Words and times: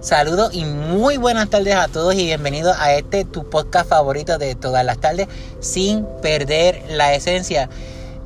Saludos 0.00 0.54
y 0.54 0.64
muy 0.64 1.16
buenas 1.16 1.50
tardes 1.50 1.74
a 1.74 1.88
todos 1.88 2.14
y 2.14 2.24
bienvenidos 2.24 2.76
a 2.78 2.94
este 2.94 3.24
tu 3.24 3.48
podcast 3.50 3.88
favorito 3.88 4.38
de 4.38 4.54
todas 4.54 4.84
las 4.84 4.98
tardes 4.98 5.28
sin 5.60 6.06
perder 6.22 6.82
la 6.88 7.14
esencia. 7.14 7.68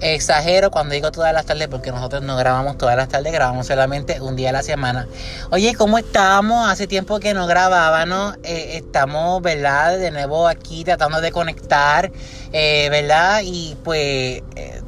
Exagero 0.02 0.70
cuando 0.70 0.94
digo 0.94 1.12
todas 1.12 1.32
las 1.32 1.46
tardes 1.46 1.68
porque 1.68 1.92
nosotros 1.92 2.22
no 2.22 2.36
grabamos 2.36 2.76
todas 2.76 2.96
las 2.96 3.08
tardes, 3.08 3.32
grabamos 3.32 3.68
solamente 3.68 4.20
un 4.20 4.36
día 4.36 4.50
a 4.50 4.52
la 4.52 4.62
semana. 4.62 5.06
Oye, 5.50 5.74
¿cómo 5.74 5.96
estamos? 5.96 6.68
Hace 6.68 6.86
tiempo 6.86 7.20
que 7.20 7.34
no 7.34 7.46
grabábamos, 7.46 8.36
eh, 8.42 8.78
estamos, 8.78 9.40
¿verdad? 9.40 9.98
De 9.98 10.10
nuevo 10.10 10.48
aquí 10.48 10.84
tratando 10.84 11.20
de 11.20 11.30
conectar, 11.30 12.10
eh, 12.52 12.88
¿verdad? 12.90 13.42
Y 13.44 13.76
pues, 13.84 14.42
eh, 14.56 14.82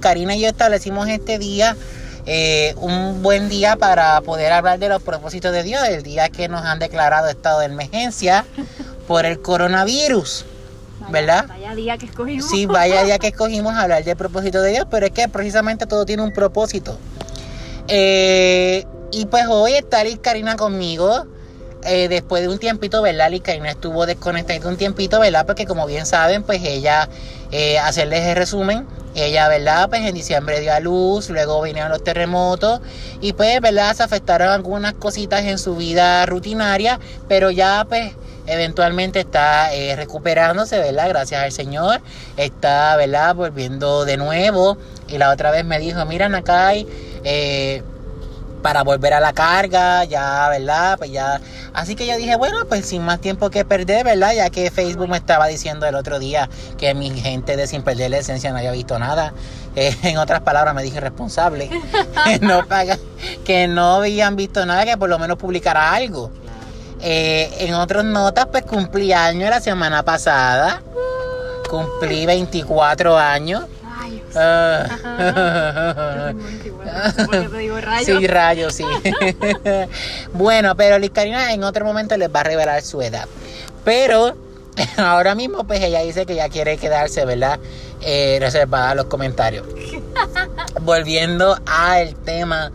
Karina 0.00 0.34
y 0.34 0.40
yo 0.40 0.48
establecimos 0.48 1.08
este 1.08 1.38
día 1.38 1.76
eh, 2.30 2.74
un 2.76 3.22
buen 3.22 3.48
día 3.48 3.76
para 3.76 4.20
poder 4.20 4.52
hablar 4.52 4.78
de 4.78 4.90
los 4.90 5.02
propósitos 5.02 5.50
de 5.50 5.62
Dios, 5.62 5.82
el 5.88 6.02
día 6.02 6.28
que 6.28 6.46
nos 6.46 6.62
han 6.62 6.78
declarado 6.78 7.28
estado 7.28 7.60
de 7.60 7.66
emergencia 7.66 8.44
por 9.06 9.24
el 9.24 9.40
coronavirus. 9.40 10.44
¿Verdad? 11.10 11.46
Vaya 11.48 11.74
día 11.74 11.98
que 11.98 12.06
escogimos. 12.06 12.50
Sí, 12.50 12.66
vaya 12.66 13.04
día 13.04 13.18
que 13.18 13.28
escogimos 13.28 13.74
hablar 13.74 14.04
del 14.04 14.16
propósito 14.16 14.60
de 14.62 14.72
Dios, 14.72 14.86
pero 14.90 15.06
es 15.06 15.12
que 15.12 15.28
precisamente 15.28 15.86
todo 15.86 16.04
tiene 16.04 16.22
un 16.22 16.32
propósito. 16.32 16.98
Eh, 17.88 18.84
y 19.10 19.26
pues 19.26 19.46
hoy 19.48 19.72
está 19.72 20.04
Liz 20.04 20.18
Karina 20.20 20.56
conmigo. 20.56 21.26
Eh, 21.84 22.08
después 22.08 22.42
de 22.42 22.48
un 22.48 22.58
tiempito, 22.58 23.00
¿verdad? 23.02 23.30
Liz 23.30 23.42
Karina 23.42 23.70
estuvo 23.70 24.04
desconectada 24.04 24.68
un 24.68 24.76
tiempito, 24.76 25.20
¿verdad? 25.20 25.46
Porque 25.46 25.64
como 25.64 25.86
bien 25.86 26.06
saben, 26.06 26.42
pues 26.42 26.62
ella, 26.64 27.08
hacerles 27.82 28.26
el 28.26 28.36
resumen, 28.36 28.86
ella, 29.14 29.48
¿verdad? 29.48 29.88
Pues 29.88 30.02
en 30.02 30.14
diciembre 30.14 30.60
dio 30.60 30.72
a 30.72 30.80
luz, 30.80 31.30
luego 31.30 31.62
vinieron 31.62 31.90
los 31.90 32.02
terremotos 32.02 32.80
y 33.20 33.32
pues, 33.32 33.60
¿verdad? 33.60 33.94
Se 33.94 34.02
afectaron 34.02 34.48
algunas 34.48 34.94
cositas 34.94 35.44
en 35.44 35.58
su 35.58 35.76
vida 35.76 36.26
rutinaria, 36.26 36.98
pero 37.28 37.50
ya 37.50 37.86
pues 37.88 38.12
eventualmente 38.48 39.20
está 39.20 39.72
eh, 39.74 39.94
recuperándose, 39.96 40.78
¿verdad? 40.78 41.08
Gracias 41.08 41.42
al 41.42 41.52
Señor. 41.52 42.00
Está, 42.36 42.96
¿verdad? 42.96 43.34
Volviendo 43.34 44.04
de 44.04 44.16
nuevo. 44.16 44.76
Y 45.08 45.18
la 45.18 45.30
otra 45.30 45.50
vez 45.50 45.64
me 45.64 45.78
dijo, 45.78 46.04
mira, 46.04 46.28
Nakai, 46.28 46.86
eh, 47.24 47.82
para 48.62 48.82
volver 48.82 49.14
a 49.14 49.20
la 49.20 49.32
carga, 49.32 50.04
ya, 50.04 50.48
¿verdad? 50.48 50.98
Pues 50.98 51.10
ya. 51.10 51.40
Así 51.72 51.94
que 51.94 52.06
yo 52.06 52.16
dije, 52.16 52.36
bueno, 52.36 52.64
pues 52.68 52.86
sin 52.86 53.02
más 53.02 53.20
tiempo 53.20 53.50
que 53.50 53.64
perder, 53.64 54.04
¿verdad? 54.04 54.32
Ya 54.34 54.50
que 54.50 54.70
Facebook 54.70 55.08
me 55.08 55.16
estaba 55.16 55.46
diciendo 55.46 55.86
el 55.86 55.94
otro 55.94 56.18
día 56.18 56.48
que 56.76 56.94
mi 56.94 57.10
gente 57.10 57.56
de 57.56 57.66
Sin 57.66 57.82
Perder 57.82 58.10
la 58.10 58.18
Esencia 58.18 58.50
no 58.50 58.58
había 58.58 58.72
visto 58.72 58.98
nada. 58.98 59.32
Eh, 59.76 59.94
en 60.02 60.18
otras 60.18 60.40
palabras, 60.40 60.74
me 60.74 60.82
dije 60.82 60.98
responsable. 60.98 61.70
que, 62.24 62.40
no 62.40 62.66
paga, 62.66 62.98
que 63.44 63.68
no 63.68 63.96
habían 63.96 64.34
visto 64.34 64.66
nada, 64.66 64.84
que 64.84 64.96
por 64.96 65.08
lo 65.08 65.20
menos 65.20 65.36
publicara 65.36 65.92
algo. 65.92 66.32
Eh, 67.00 67.50
en 67.60 67.74
otras 67.74 68.04
notas, 68.04 68.46
pues 68.46 68.64
cumplí 68.64 69.12
año 69.12 69.48
la 69.48 69.60
semana 69.60 70.02
pasada. 70.02 70.82
Cumplí 71.68 72.26
24 72.26 73.18
años. 73.18 73.64
Ah. 74.34 76.32
Sí, 78.04 78.26
rayos, 78.26 78.74
sí. 78.74 78.84
bueno, 80.32 80.76
pero 80.76 80.98
Liz 80.98 81.10
Karina 81.10 81.52
en 81.52 81.64
otro 81.64 81.84
momento 81.84 82.16
les 82.16 82.34
va 82.34 82.40
a 82.40 82.44
revelar 82.44 82.82
su 82.82 83.00
edad. 83.02 83.26
Pero 83.84 84.36
ahora 84.96 85.34
mismo, 85.34 85.64
pues 85.64 85.82
ella 85.82 86.00
dice 86.02 86.26
que 86.26 86.34
ya 86.34 86.48
quiere 86.48 86.76
quedarse, 86.76 87.24
¿verdad? 87.24 87.58
Eh, 88.00 88.38
reservada 88.40 88.90
a 88.90 88.94
los 88.94 89.06
comentarios. 89.06 89.66
Volviendo 90.82 91.58
al 91.66 92.14
tema. 92.16 92.72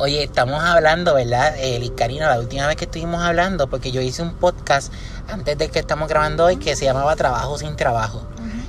Oye, 0.00 0.22
estamos 0.22 0.62
hablando, 0.62 1.14
¿verdad? 1.14 1.56
Eh, 1.58 1.76
Liz 1.80 1.90
Karina, 1.96 2.28
la 2.28 2.38
última 2.38 2.68
vez 2.68 2.76
que 2.76 2.84
estuvimos 2.84 3.20
hablando, 3.20 3.68
porque 3.68 3.90
yo 3.90 4.00
hice 4.00 4.22
un 4.22 4.32
podcast 4.34 4.92
antes 5.26 5.58
de 5.58 5.70
que 5.70 5.80
estamos 5.80 6.08
grabando 6.08 6.44
hoy 6.44 6.56
que 6.56 6.76
se 6.76 6.84
llamaba 6.84 7.16
Trabajo 7.16 7.58
sin 7.58 7.74
Trabajo. 7.74 8.22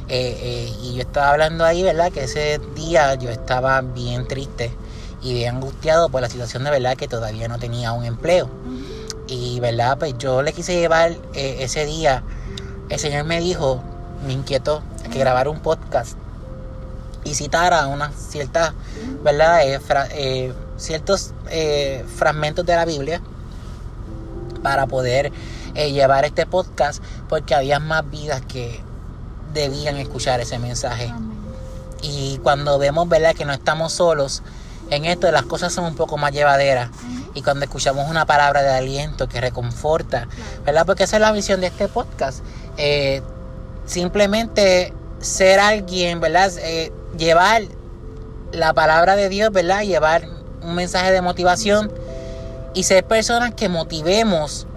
Eh, 0.08 0.40
eh, 0.42 0.74
y 0.82 0.96
yo 0.96 1.02
estaba 1.02 1.30
hablando 1.30 1.66
ahí, 1.66 1.84
¿verdad? 1.84 2.12
Que 2.12 2.24
ese 2.24 2.60
día 2.74 3.14
yo 3.14 3.30
estaba 3.30 3.80
bien 3.82 4.28
triste 4.28 4.72
y 5.22 5.36
bien 5.36 5.58
angustiado 5.58 6.10
por 6.10 6.22
la 6.22 6.30
situación 6.30 6.64
de 6.64 6.72
verdad 6.72 6.98
que 6.98 7.08
todavía 7.08 7.48
no 7.48 7.60
tenía 7.60 7.92
un 7.92 8.06
empleo. 8.06 8.50
Y, 9.28 9.60
¿verdad? 9.60 10.00
Pues 10.00 10.16
yo 10.18 10.42
le 10.42 10.52
quise 10.52 10.80
llevar 10.80 11.12
eh, 11.36 11.58
ese 11.60 11.86
día. 11.86 12.24
El 12.90 12.98
Señor 12.98 13.26
me 13.26 13.40
dijo, 13.40 13.84
me 14.26 14.34
inquietó, 14.34 14.82
que 15.12 15.20
grabar 15.20 15.48
un 15.48 15.60
podcast 15.60 16.18
y 17.24 17.36
citara 17.36 17.86
unas 17.86 18.16
ciertas, 18.16 18.74
¿verdad? 19.24 19.62
Ciertos 20.80 21.34
fragmentos 22.16 22.66
de 22.66 22.76
la 22.76 22.86
Biblia 22.86 23.22
para 24.64 24.88
poder 24.88 25.32
llevar 25.76 26.26
este 26.26 26.46
podcast 26.46 27.04
porque 27.30 27.56
había 27.56 27.80
más 27.80 28.10
vidas 28.10 28.42
que 28.42 28.82
debían 29.54 29.98
escuchar 29.98 30.40
ese 30.40 30.60
mensaje. 30.60 31.14
Y 32.02 32.38
cuando 32.44 32.78
vemos, 32.80 33.08
¿verdad?, 33.10 33.36
que 33.36 33.46
no 33.46 33.54
estamos 33.54 33.94
solos 33.94 34.42
en 34.90 35.06
esto, 35.06 35.32
las 35.32 35.44
cosas 35.44 35.74
son 35.74 35.86
un 35.86 35.96
poco 35.96 36.18
más 36.18 36.32
llevaderas. 36.32 36.90
Y 37.34 37.42
cuando 37.42 37.66
escuchamos 37.66 38.10
una 38.10 38.26
palabra 38.26 38.62
de 38.64 38.72
aliento 38.72 39.28
que 39.30 39.40
reconforta, 39.40 40.28
¿verdad? 40.66 40.86
Porque 40.86 41.04
esa 41.04 41.18
es 41.18 41.22
la 41.22 41.32
visión 41.32 41.62
de 41.62 41.68
este 41.68 41.88
podcast. 41.88 42.44
Eh, 42.78 43.22
simplemente 43.86 44.94
ser 45.20 45.60
alguien, 45.60 46.20
¿verdad? 46.20 46.52
Eh, 46.58 46.92
llevar 47.18 47.64
la 48.52 48.74
palabra 48.74 49.16
de 49.16 49.30
Dios, 49.30 49.52
¿verdad? 49.52 49.84
Llevar 49.84 50.28
un 50.62 50.76
mensaje 50.76 51.12
de 51.12 51.22
motivación 51.22 51.92
y 52.74 52.84
ser 52.84 53.04
personas 53.04 53.54
que 53.54 53.70
motivemos 53.70 54.68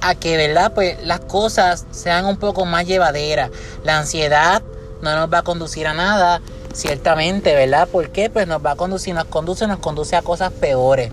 a 0.00 0.14
que, 0.14 0.36
¿verdad? 0.36 0.72
Pues 0.74 1.02
las 1.04 1.20
cosas 1.20 1.86
sean 1.90 2.26
un 2.26 2.36
poco 2.36 2.66
más 2.66 2.86
llevaderas. 2.86 3.50
La 3.84 3.98
ansiedad 3.98 4.62
no 5.02 5.16
nos 5.16 5.32
va 5.32 5.38
a 5.38 5.42
conducir 5.42 5.86
a 5.86 5.94
nada, 5.94 6.40
ciertamente, 6.74 7.54
¿verdad? 7.54 7.88
¿Por 7.88 8.10
qué? 8.10 8.28
Pues 8.28 8.46
nos 8.46 8.64
va 8.64 8.72
a 8.72 8.76
conducir, 8.76 9.14
nos 9.14 9.24
conduce, 9.24 9.66
nos 9.66 9.78
conduce 9.78 10.16
a 10.16 10.22
cosas 10.22 10.52
peores. 10.52 11.10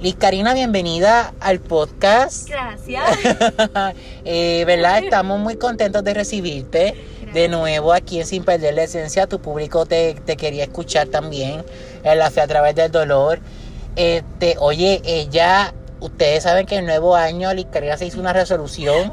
Liz 0.00 0.16
Karina, 0.16 0.54
bienvenida 0.54 1.32
al 1.40 1.60
podcast. 1.60 2.48
Gracias. 2.48 3.04
eh, 4.24 4.64
¿Verdad? 4.66 5.02
Estamos 5.02 5.40
muy 5.40 5.56
contentos 5.56 6.04
de 6.04 6.14
recibirte 6.14 6.94
de 7.32 7.48
nuevo 7.48 7.92
aquí 7.92 8.20
en 8.20 8.26
Sin 8.26 8.44
Perder 8.44 8.74
la 8.74 8.84
Esencia. 8.84 9.26
Tu 9.26 9.40
público 9.40 9.86
te, 9.86 10.14
te 10.14 10.36
quería 10.36 10.64
escuchar 10.64 11.08
también 11.08 11.64
en 12.02 12.18
la 12.18 12.30
fe 12.30 12.40
a 12.40 12.46
través 12.46 12.74
del 12.74 12.90
dolor. 12.90 13.40
Este, 13.96 14.56
oye, 14.58 15.00
ella 15.04 15.72
ustedes 16.00 16.42
saben 16.42 16.66
que 16.66 16.76
el 16.76 16.86
nuevo 16.86 17.16
año 17.16 17.52
Licaria 17.54 17.96
se 17.96 18.06
hizo 18.06 18.20
una 18.20 18.32
resolución 18.32 19.10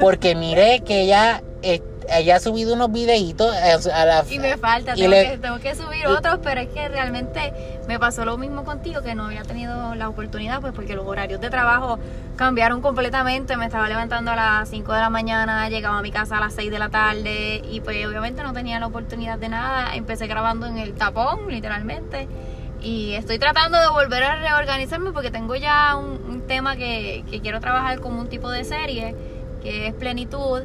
porque 0.00 0.34
mire 0.34 0.80
que 0.80 1.02
ella 1.02 1.42
eh, 1.62 1.80
ella 2.08 2.36
ha 2.36 2.40
subido 2.40 2.74
unos 2.74 2.90
videitos 2.92 3.54
eh, 3.54 3.90
a 3.92 4.04
la 4.04 4.24
y 4.28 4.38
me 4.38 4.56
falta 4.56 4.94
tengo, 4.94 5.10
que, 5.10 5.38
tengo, 5.40 5.58
que, 5.58 5.74
subir 5.74 6.06
otros 6.06 6.38
pero 6.42 6.60
es 6.60 6.68
que 6.68 6.88
realmente 6.88 7.52
me 7.88 7.98
pasó 7.98 8.24
lo 8.24 8.38
mismo 8.38 8.64
contigo 8.64 9.02
que 9.02 9.14
no 9.14 9.26
había 9.26 9.42
tenido 9.42 9.94
la 9.94 10.08
oportunidad 10.08 10.60
pues 10.60 10.72
porque 10.72 10.94
los 10.94 11.06
horarios 11.06 11.40
de 11.40 11.50
trabajo 11.50 11.98
cambiaron 12.36 12.80
completamente 12.80 13.56
me 13.56 13.66
estaba 13.66 13.88
levantando 13.88 14.30
a 14.30 14.36
las 14.36 14.68
5 14.68 14.92
de 14.92 15.00
la 15.00 15.10
mañana 15.10 15.68
llegaba 15.68 15.98
a 15.98 16.02
mi 16.02 16.10
casa 16.10 16.38
a 16.38 16.40
las 16.40 16.54
6 16.54 16.70
de 16.70 16.78
la 16.78 16.88
tarde 16.88 17.62
y 17.70 17.80
pues 17.80 18.06
obviamente 18.06 18.42
no 18.42 18.52
tenía 18.52 18.78
la 18.80 18.86
oportunidad 18.86 19.38
de 19.38 19.48
nada 19.48 19.94
empecé 19.94 20.26
grabando 20.26 20.66
en 20.66 20.78
el 20.78 20.94
tapón 20.94 21.48
literalmente 21.48 22.28
y 22.82 23.12
estoy 23.12 23.38
tratando 23.38 23.78
de 23.78 23.88
volver 23.88 24.24
a 24.24 24.36
reorganizarme 24.36 25.12
porque 25.12 25.30
tengo 25.30 25.54
ya 25.54 25.96
un, 25.96 26.42
tema 26.48 26.76
que, 26.76 27.24
quiero 27.40 27.60
trabajar 27.60 28.00
como 28.00 28.20
un 28.20 28.28
tipo 28.28 28.50
de 28.50 28.64
serie, 28.64 29.14
que 29.62 29.86
es 29.86 29.94
plenitud. 29.94 30.62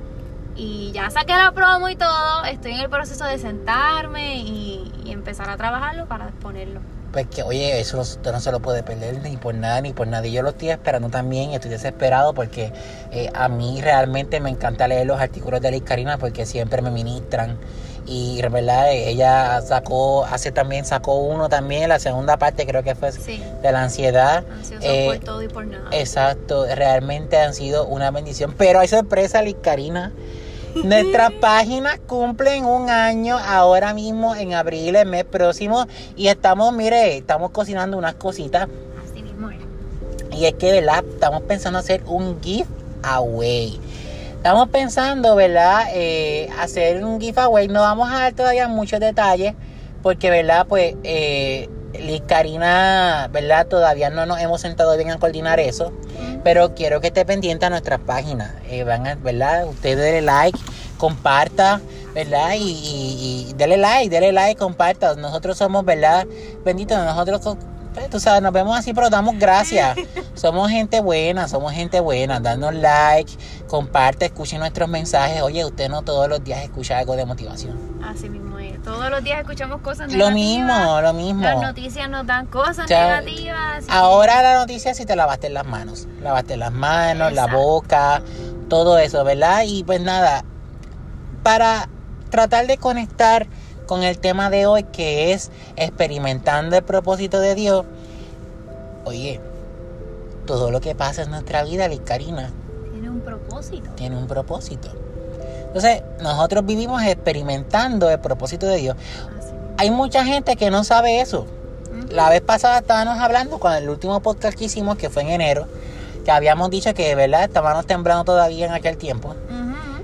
Y 0.58 0.92
ya 0.92 1.10
saqué 1.12 1.34
la 1.34 1.52
promo 1.52 1.88
y 1.88 1.96
todo, 1.96 2.44
estoy 2.46 2.72
en 2.72 2.80
el 2.80 2.90
proceso 2.90 3.26
de 3.26 3.38
sentarme 3.38 4.38
y, 4.38 4.92
empezar 5.06 5.50
a 5.50 5.58
trabajarlo 5.58 6.06
para 6.08 6.28
exponerlo. 6.28 6.82
Pues 7.12 7.28
que, 7.28 7.42
oye, 7.42 7.80
eso 7.80 8.00
usted 8.02 8.32
no 8.32 8.40
se 8.40 8.52
lo 8.52 8.60
puede 8.60 8.84
perder 8.84 9.22
ni 9.22 9.38
por 9.38 9.56
nada 9.56 9.82
ni 9.82 9.94
por 9.94 10.08
nada. 10.08 10.26
Y 10.28 10.32
yo 10.32 10.42
lo 10.42 10.50
estoy 10.50 10.70
esperando 10.70 11.10
también, 11.10 11.52
estoy 11.52 11.72
desesperado 11.72 12.34
porque 12.34 12.72
eh, 13.12 13.30
a 13.34 13.48
mí 13.48 13.82
realmente 13.82 14.40
me 14.40 14.50
encanta 14.50 14.88
leer 14.88 15.08
los 15.08 15.20
artículos 15.20 15.62
de 15.62 15.72
Liz 15.72 15.84
Karina 15.84 16.18
porque 16.18 16.46
siempre 16.46 16.82
me 16.82 16.92
ministran. 16.92 17.58
Y 18.06 18.42
verdad 18.42 18.92
ella 18.94 19.62
sacó 19.62 20.26
hace 20.26 20.54
también 20.54 20.86
sacó 20.86 21.16
uno 21.16 21.50
también 21.50 21.90
la 21.90 22.00
segunda 22.00 22.38
parte 22.38 22.66
creo 22.66 22.82
que 22.82 22.96
fue 22.96 23.12
de 23.12 23.72
la 23.72 23.84
ansiedad. 23.84 24.46
Eh, 24.82 25.06
por 25.08 25.20
todo 25.20 25.44
y 25.44 25.50
por 25.50 25.66
nada. 25.68 25.90
exacto 25.92 26.66
realmente 26.74 27.38
han 27.38 27.54
sido 27.54 27.86
una 27.86 28.12
bendición. 28.12 28.54
Pero 28.58 28.80
hay 28.80 28.88
sorpresa 28.88 29.42
Liz 29.42 29.58
Karina 29.62 30.14
Nuestras 30.84 31.32
páginas 31.32 32.00
cumplen 32.08 32.66
un 32.66 32.90
año 32.90 33.38
ahora 33.38 33.94
mismo 33.94 34.36
en 34.36 34.54
abril, 34.54 34.96
el 34.96 35.08
mes 35.08 35.24
próximo. 35.26 35.88
Y 36.16 36.28
estamos, 36.28 36.74
mire, 36.74 37.18
estamos 37.18 37.52
cocinando 37.52 37.98
unas 37.98 38.16
cositas. 38.16 38.68
Así 39.04 39.24
mismo 39.24 39.50
Y 40.32 40.46
es 40.46 40.54
que, 40.54 40.72
¿verdad? 40.72 41.04
Estamos 41.10 41.42
pensando 41.44 41.80
hacer 41.80 42.04
un 42.06 42.42
giveaway. 42.42 43.80
Estamos 44.36 44.70
pensando, 44.70 45.36
¿verdad? 45.36 45.88
Eh, 45.94 46.50
hacer 46.60 47.04
un 47.04 47.20
giveaway. 47.20 47.68
No 47.68 47.82
vamos 47.82 48.10
a 48.12 48.20
dar 48.20 48.34
todavía 48.34 48.68
muchos 48.68 49.00
detalles 49.00 49.54
porque, 50.04 50.30
¿verdad? 50.30 50.68
Pues, 50.68 50.96
eh, 51.04 51.70
Liz 52.00 52.22
Karina, 52.28 53.30
¿verdad? 53.32 53.68
Todavía 53.68 54.10
no 54.10 54.26
nos 54.26 54.40
hemos 54.40 54.62
sentado 54.62 54.96
bien 54.98 55.12
a 55.12 55.20
coordinar 55.20 55.60
eso, 55.60 55.92
pero 56.44 56.76
quiero 56.76 57.02
que 57.02 57.08
esté 57.08 57.26
pendiente 57.26 57.66
a 57.66 57.70
nuestras 57.70 58.00
páginas, 58.00 58.54
eh, 58.70 58.84
van 58.84 59.08
a, 59.08 59.16
¿verdad? 59.16 59.68
Usted 59.68 59.98
dele 59.98 60.22
like, 60.22 60.58
comparta, 60.98 61.82
¿verdad? 62.14 62.54
Y, 62.56 62.64
y, 62.64 63.48
y 63.50 63.54
dele 63.54 63.78
like, 63.78 64.10
dele 64.10 64.32
like, 64.32 64.58
comparta. 64.58 65.16
Nosotros 65.16 65.58
somos, 65.58 65.86
¿verdad? 65.86 66.26
Bendito, 66.64 66.98
nosotros 66.98 67.58
pues, 67.98 68.10
tú 68.12 68.20
sabes, 68.20 68.44
nos 68.44 68.54
vemos 68.54 68.78
así, 68.78 68.94
pero 68.94 69.10
damos 69.10 69.40
gracias. 69.40 69.98
somos 70.36 70.70
gente 70.70 71.00
buena, 71.00 71.48
somos 71.48 71.74
gente 71.74 72.00
buena. 72.00 72.40
Danos 72.40 72.76
like, 72.76 73.32
comparte, 73.68 74.26
escuche 74.26 74.60
nuestros 74.60 74.88
mensajes. 74.88 75.42
Oye, 75.42 75.66
usted 75.66 75.90
no 75.90 76.04
todos 76.04 76.30
los 76.30 76.44
días 76.44 76.64
escucha 76.64 77.00
algo 77.00 77.16
de 77.16 77.26
motivación. 77.26 77.76
Así 78.04 78.30
mismo. 78.30 78.47
Todos 78.88 79.12
los 79.12 79.22
días 79.22 79.42
escuchamos 79.42 79.82
cosas 79.82 80.08
negativas. 80.08 80.30
Lo 80.30 80.34
mismo, 80.34 81.02
lo 81.02 81.14
mismo. 81.14 81.42
Las 81.42 81.62
noticias 81.62 82.10
nos 82.10 82.26
dan 82.26 82.46
cosas 82.46 82.90
negativas. 82.90 83.84
Ahora 83.90 84.42
la 84.42 84.60
noticia 84.60 84.92
es 84.92 84.98
si 84.98 85.06
te 85.06 85.18
lavaste 85.18 85.50
las 85.50 85.66
manos. 85.66 86.08
Lavaste 86.22 86.56
las 86.56 86.72
manos, 86.72 87.34
la 87.34 87.48
boca, 87.48 88.22
todo 88.70 88.98
eso, 88.98 89.26
¿verdad? 89.26 89.64
Y 89.66 89.84
pues 89.84 90.00
nada, 90.00 90.46
para 91.44 91.90
tratar 92.30 92.66
de 92.68 92.78
conectar 92.78 93.48
con 93.88 94.04
el 94.04 94.20
tema 94.20 94.50
de 94.50 94.68
hoy 94.68 94.84
que 94.84 95.34
es 95.34 95.52
experimentando 95.76 96.78
el 96.78 96.84
propósito 96.84 97.42
de 97.42 97.56
Dios. 97.56 97.86
Oye, 99.04 99.42
todo 100.46 100.72
lo 100.72 100.80
que 100.80 100.96
pasa 100.96 101.24
en 101.24 101.32
nuestra 101.32 101.66
vida, 101.66 101.90
Karina, 102.06 102.54
tiene 102.94 103.10
un 103.10 103.20
propósito. 103.20 103.90
Tiene 103.96 104.16
un 104.16 104.28
propósito. 104.28 105.07
Entonces, 105.68 106.02
nosotros 106.22 106.66
vivimos 106.66 107.04
experimentando 107.04 108.10
el 108.10 108.20
propósito 108.20 108.66
de 108.66 108.78
Dios. 108.78 108.98
Hay 109.78 109.92
mucha 109.92 110.26
gente 110.26 110.56
que 110.56 110.72
no 110.72 110.84
sabe 110.84 111.22
eso. 111.22 111.46
La 112.10 112.30
vez 112.30 112.42
pasada 112.42 112.80
estábamos 112.80 113.20
hablando 113.20 113.60
con 113.60 113.74
el 113.74 113.90
último 113.90 114.22
podcast 114.22 114.58
que 114.58 114.66
hicimos, 114.66 114.98
que 114.98 115.10
fue 115.10 115.24
en 115.24 115.30
enero, 115.30 115.68
que 116.26 116.32
habíamos 116.32 116.70
dicho 116.70 116.94
que, 116.94 117.16
¿verdad? 117.16 117.44
Estábamos 117.44 117.86
temblando 117.86 118.24
todavía 118.24 118.66
en 118.66 118.74
aquel 118.74 118.98
tiempo. 118.98 119.36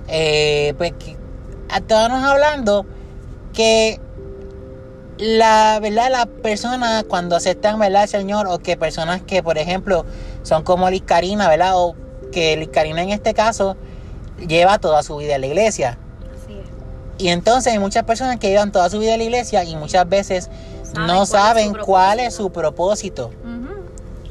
eh, 0.07 0.73
pues 0.77 0.93
estábamos 1.75 2.23
hablando 2.23 2.85
que 3.53 3.99
la 5.17 5.79
verdad 5.81 6.09
las 6.11 6.25
personas 6.25 7.03
cuando 7.05 7.35
aceptan 7.35 7.79
verdad 7.79 8.07
Señor 8.07 8.47
o 8.47 8.59
que 8.59 8.77
personas 8.77 9.21
que 9.21 9.43
por 9.43 9.57
ejemplo 9.57 10.05
son 10.41 10.63
como 10.63 10.89
Liz 10.89 11.03
Karina 11.05 11.47
verdad 11.47 11.73
o 11.75 11.95
que 12.31 12.57
Liz 12.57 12.69
Karina 12.69 13.03
en 13.03 13.09
este 13.09 13.33
caso 13.33 13.77
lleva 14.39 14.79
toda 14.79 15.03
su 15.03 15.17
vida 15.17 15.35
a 15.35 15.37
la 15.39 15.47
iglesia. 15.47 15.97
Y 17.17 17.29
entonces 17.29 17.73
hay 17.73 17.79
muchas 17.79 18.03
personas 18.03 18.37
que 18.37 18.49
llevan 18.49 18.71
toda 18.71 18.89
su 18.89 18.99
vida 18.99 19.13
a 19.13 19.17
la 19.17 19.23
iglesia 19.23 19.63
y 19.63 19.75
muchas 19.75 20.07
veces 20.09 20.49
no 20.95 21.25
saben 21.25 21.73
cuál 21.73 22.19
es 22.19 22.35
su 22.35 22.51
propósito, 22.51 23.31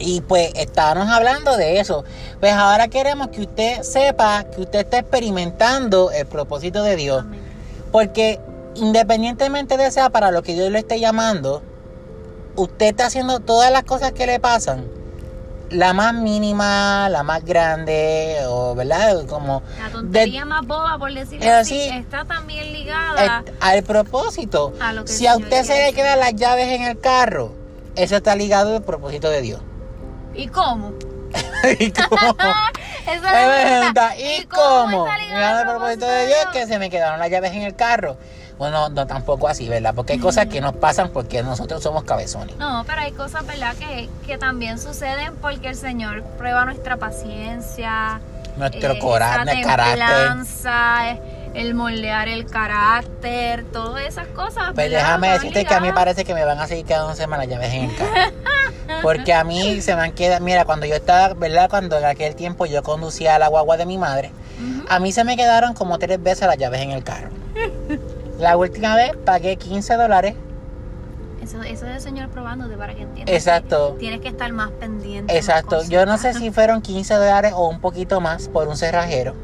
y 0.05 0.21
pues 0.21 0.51
estábamos 0.57 1.09
hablando 1.09 1.57
de 1.57 1.79
eso. 1.79 2.05
Pues 2.41 2.53
ahora 2.53 2.89
queremos 2.89 3.29
que 3.29 3.43
usted 3.43 3.83
sepa 3.83 4.45
que 4.45 4.63
usted 4.63 4.81
está 4.81 4.99
experimentando 4.99 6.11
el 6.11 6.27
propósito 6.27 6.83
de 6.83 6.97
Dios. 6.97 7.25
Porque 7.93 8.41
independientemente 8.75 9.77
de 9.77 9.91
sea 9.91 10.11
para 10.11 10.31
lo 10.31 10.43
que 10.43 10.55
Dios 10.55 10.71
le 10.71 10.81
esté 10.81 10.99
llamando, 10.99 11.63
usted 12.57 12.87
está 12.87 13.07
haciendo 13.07 13.41
todas 13.41 13.71
las 13.71 13.85
cosas 13.85 14.13
que 14.13 14.27
le 14.27 14.41
pasan. 14.41 14.87
La 15.73 15.93
más 15.93 16.15
mínima, 16.15 17.09
la 17.09 17.23
más 17.23 17.45
grande, 17.45 18.39
o 18.47 18.75
verdad, 18.75 19.27
como... 19.27 19.63
La 19.79 19.91
tontería 19.91 20.45
más 20.45 20.67
boba, 20.67 20.99
por 20.99 21.13
decirlo 21.13 21.51
así, 21.51 21.81
está 21.89 22.25
también 22.25 22.73
ligada 22.73 23.43
al 23.61 23.83
propósito. 23.83 24.75
si 25.07 25.27
a 25.27 25.37
usted 25.37 25.65
se 25.65 25.87
le 25.87 25.93
quedan 25.95 26.19
las 26.19 26.35
llaves 26.35 26.69
en 26.69 26.83
el 26.83 27.01
carro, 27.01 27.53
eso 27.97 28.17
está 28.17 28.37
ligado 28.37 28.77
al 28.77 28.83
propósito 28.83 29.31
de 29.31 29.41
Dios. 29.41 29.61
¿Y 30.35 30.49
cómo? 30.49 30.93
¿Y 31.79 31.91
cómo? 31.91 32.37
¿Y, 34.19 34.45
cómo? 34.47 35.07
el 35.07 35.67
propósito 35.67 36.07
de 36.07 36.27
Dios 36.27 36.47
que 36.53 36.67
se 36.67 36.79
me 36.79 36.91
quedaron 36.91 37.19
las 37.19 37.31
llaves 37.31 37.53
en 37.53 37.63
el 37.63 37.75
carro. 37.75 38.17
Bueno, 38.63 38.91
no 38.91 39.09
tampoco 39.09 39.49
así, 39.49 39.69
¿verdad? 39.69 39.93
Porque 39.93 40.13
hay 40.13 40.21
cosas 40.21 40.47
que 40.47 40.61
nos 40.61 40.75
pasan 40.75 41.09
porque 41.09 41.43
nosotros 41.43 41.83
somos 41.83 42.05
cabezones. 42.05 42.57
No, 42.59 42.85
pero 42.87 43.01
hay 43.01 43.11
cosas, 43.11 43.45
¿verdad? 43.45 43.75
Que, 43.75 44.09
que 44.25 44.39
también 44.39 44.79
suceden 44.79 45.35
porque 45.43 45.67
el 45.67 45.75
Señor 45.75 46.23
prueba 46.39 46.65
nuestra 46.65 46.97
paciencia. 46.97 48.21
Nuestro 48.57 48.93
eh, 48.93 48.99
coraje, 49.01 49.63
carácter. 49.63 51.19
El 51.55 51.75
moldear 51.75 52.29
el 52.29 52.47
carácter, 52.47 53.65
todas 53.73 54.05
esas 54.05 54.29
cosas. 54.29 54.71
Pues 54.77 54.93
déjame 54.93 55.31
decirte 55.31 55.65
que 55.65 55.75
a 55.75 55.81
mí 55.81 55.91
parece 55.91 56.25
que 56.25 56.33
me 56.33 56.45
van 56.45 56.61
a 56.61 56.69
seguir 56.69 56.87
quedando 56.87 57.17
semanas 57.17 57.49
llaves 57.49 57.75
en 57.75 57.91
el 57.91 57.97
carro. 57.97 58.33
Porque 59.03 59.35
a 59.35 59.43
mí 59.43 59.81
se 59.81 59.97
me 59.97 60.03
han 60.03 60.13
quedado, 60.13 60.41
mira, 60.45 60.65
cuando 60.65 60.87
yo 60.87 60.95
estaba, 60.95 61.35
¿verdad? 61.35 61.69
Cuando 61.69 61.99
en 61.99 62.05
aquel 62.05 62.37
tiempo 62.37 62.67
yo 62.67 62.85
conducía 62.85 63.41
la 63.41 63.49
guagua 63.49 63.77
de 63.77 63.87
mi 63.87 63.99
madre, 63.99 64.31
a 64.89 65.01
mí 65.01 65.11
se 65.11 65.25
me 65.25 65.37
quedaron 65.37 65.75
como 65.75 65.99
tres 65.99 66.23
veces 66.23 66.47
las 66.47 66.57
llaves 66.59 66.81
en 66.81 66.93
el 66.93 67.03
carro. 67.03 67.31
La 68.43 68.57
última 68.57 68.97
vez 68.97 69.13
pagué 69.25 69.57
15 69.57 69.95
dólares. 69.95 70.35
Eso, 71.41 71.63
eso 71.63 71.87
es 71.87 71.95
el 71.95 72.01
señor 72.01 72.29
probándote 72.29 72.77
para 72.77 72.93
que 72.93 73.03
entiendas. 73.03 73.33
Exacto. 73.33 73.95
tienes 74.01 74.21
que 74.21 74.27
estar 74.27 74.53
más 74.53 74.73
pendiente. 74.73 75.37
Exacto. 75.37 75.85
Yo 75.85 76.05
no 76.07 76.19
sé 76.19 76.35
si 76.35 76.51
fueron 76.53 76.83
15 76.83 77.15
dólares 77.15 77.53
o 77.55 77.69
un 77.69 77.79
poquito 77.81 78.21
más 78.21 78.49
por 78.49 78.67
un 78.67 78.77
cerrajero. 78.77 79.37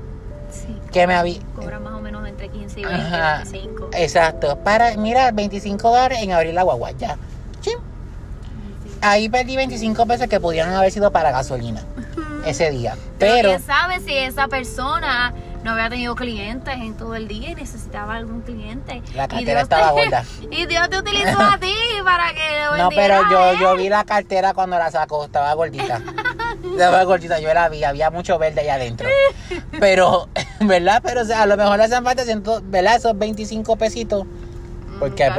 Sí. 0.50 0.76
Que 0.90 1.06
me 1.06 1.14
había. 1.14 1.38
Cobra 1.54 1.78
más 1.78 1.92
o 1.92 2.00
menos 2.00 2.26
entre 2.26 2.48
15 2.48 2.80
y 2.80 2.84
20, 2.84 3.00
Ajá. 3.00 3.36
25. 3.44 3.90
Exacto. 3.92 4.58
Para, 4.64 4.96
mira, 4.96 5.30
25 5.30 5.88
dólares 5.90 6.18
en 6.20 6.32
abrir 6.32 6.54
la 6.54 6.64
guagua. 6.64 6.90
Ya. 6.90 7.16
Chim. 7.60 7.78
Ahí 9.00 9.28
perdí 9.28 9.54
25 9.54 10.06
pesos 10.06 10.26
que 10.26 10.40
podían 10.40 10.70
haber 10.70 10.90
sido 10.90 11.12
para 11.12 11.30
gasolina 11.30 11.84
ese 12.44 12.72
día. 12.72 12.96
Pero, 13.20 13.34
Pero 13.34 13.48
quién 13.50 13.62
sabe 13.62 14.00
si 14.00 14.16
esa 14.16 14.48
persona 14.48 15.32
no 15.62 15.72
había 15.72 15.90
tenido 15.90 16.14
clientes 16.14 16.74
en 16.74 16.96
todo 16.96 17.14
el 17.14 17.28
día 17.28 17.50
y 17.50 17.54
necesitaba 17.54 18.14
algún 18.14 18.42
cliente. 18.42 19.02
La 19.14 19.28
cartera 19.28 19.62
estaba 19.62 19.90
gorda. 19.90 20.24
Y 20.50 20.66
Dios 20.66 20.88
te 20.88 20.98
utilizó 20.98 21.40
a 21.40 21.58
ti 21.58 21.74
para 22.04 22.32
que 22.32 22.78
No, 22.78 22.88
pero 22.90 23.28
yo, 23.30 23.54
yo 23.54 23.76
vi 23.76 23.88
la 23.88 24.04
cartera 24.04 24.54
cuando 24.54 24.78
la 24.78 24.90
sacó, 24.90 25.24
estaba 25.24 25.52
gordita. 25.54 26.00
estaba 26.72 27.04
gordita, 27.04 27.38
yo 27.40 27.52
la 27.52 27.68
vi, 27.68 27.84
había 27.84 28.10
mucho 28.10 28.38
verde 28.38 28.60
ahí 28.62 28.68
adentro. 28.68 29.08
Pero, 29.78 30.28
¿verdad? 30.60 31.00
Pero 31.04 31.22
o 31.22 31.24
sea, 31.24 31.42
a 31.42 31.46
lo 31.46 31.56
mejor 31.56 31.76
le 31.78 31.84
hacen 31.84 32.04
falta, 32.04 32.22
¿verdad? 32.64 32.96
Esos 32.96 33.18
25 33.18 33.76
pesitos. 33.76 34.26
Porque, 34.98 35.30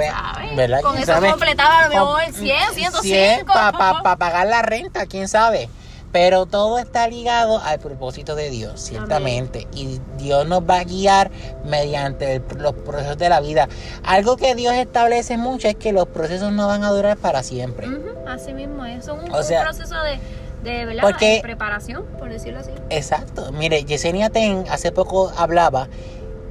¿verdad? 0.55 0.81
Con 0.81 0.97
eso 0.97 1.19
completaba 1.19 1.79
a 1.79 1.89
lo 1.89 1.93
mejor 1.93 2.21
100, 2.31 2.73
105. 2.73 3.01
100 3.01 3.45
para 3.45 4.01
pagar 4.17 4.47
la 4.47 4.61
renta, 4.61 5.05
quién 5.05 5.27
sabe. 5.27 5.69
Pero 6.11 6.45
todo 6.45 6.79
está 6.79 7.07
ligado 7.07 7.59
al 7.59 7.79
propósito 7.79 8.35
de 8.35 8.49
Dios, 8.49 8.81
ciertamente. 8.81 9.67
Y 9.73 9.99
Dios 10.17 10.47
nos 10.47 10.61
va 10.61 10.79
a 10.79 10.83
guiar 10.83 11.29
mediante 11.63 12.41
los 12.57 12.73
procesos 12.73 13.17
de 13.17 13.29
la 13.29 13.41
vida. 13.41 13.67
Algo 14.03 14.35
que 14.37 14.55
Dios 14.55 14.73
establece 14.73 15.37
mucho 15.37 15.67
es 15.67 15.75
que 15.75 15.91
los 15.91 16.07
procesos 16.07 16.51
no 16.51 16.67
van 16.67 16.83
a 16.83 16.91
durar 16.91 17.17
para 17.17 17.43
siempre. 17.43 17.87
Así 18.27 18.53
mismo, 18.53 18.85
eso 18.85 19.15
es 19.15 19.23
un, 19.23 19.61
proceso 19.61 19.95
de, 20.63 21.41
preparación, 21.41 22.05
por 22.17 22.29
decirlo 22.29 22.59
así. 22.59 22.71
Exacto. 22.89 23.51
Mire, 23.51 23.83
Yesenia 23.83 24.29
Ten 24.29 24.65
hace 24.69 24.91
poco 24.91 25.31
hablaba 25.37 25.87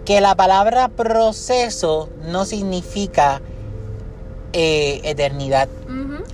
que 0.05 0.21
la 0.21 0.35
palabra 0.35 0.89
proceso 0.89 2.09
no 2.25 2.45
significa 2.47 3.43
eh, 4.55 5.03
eternidad. 5.05 5.69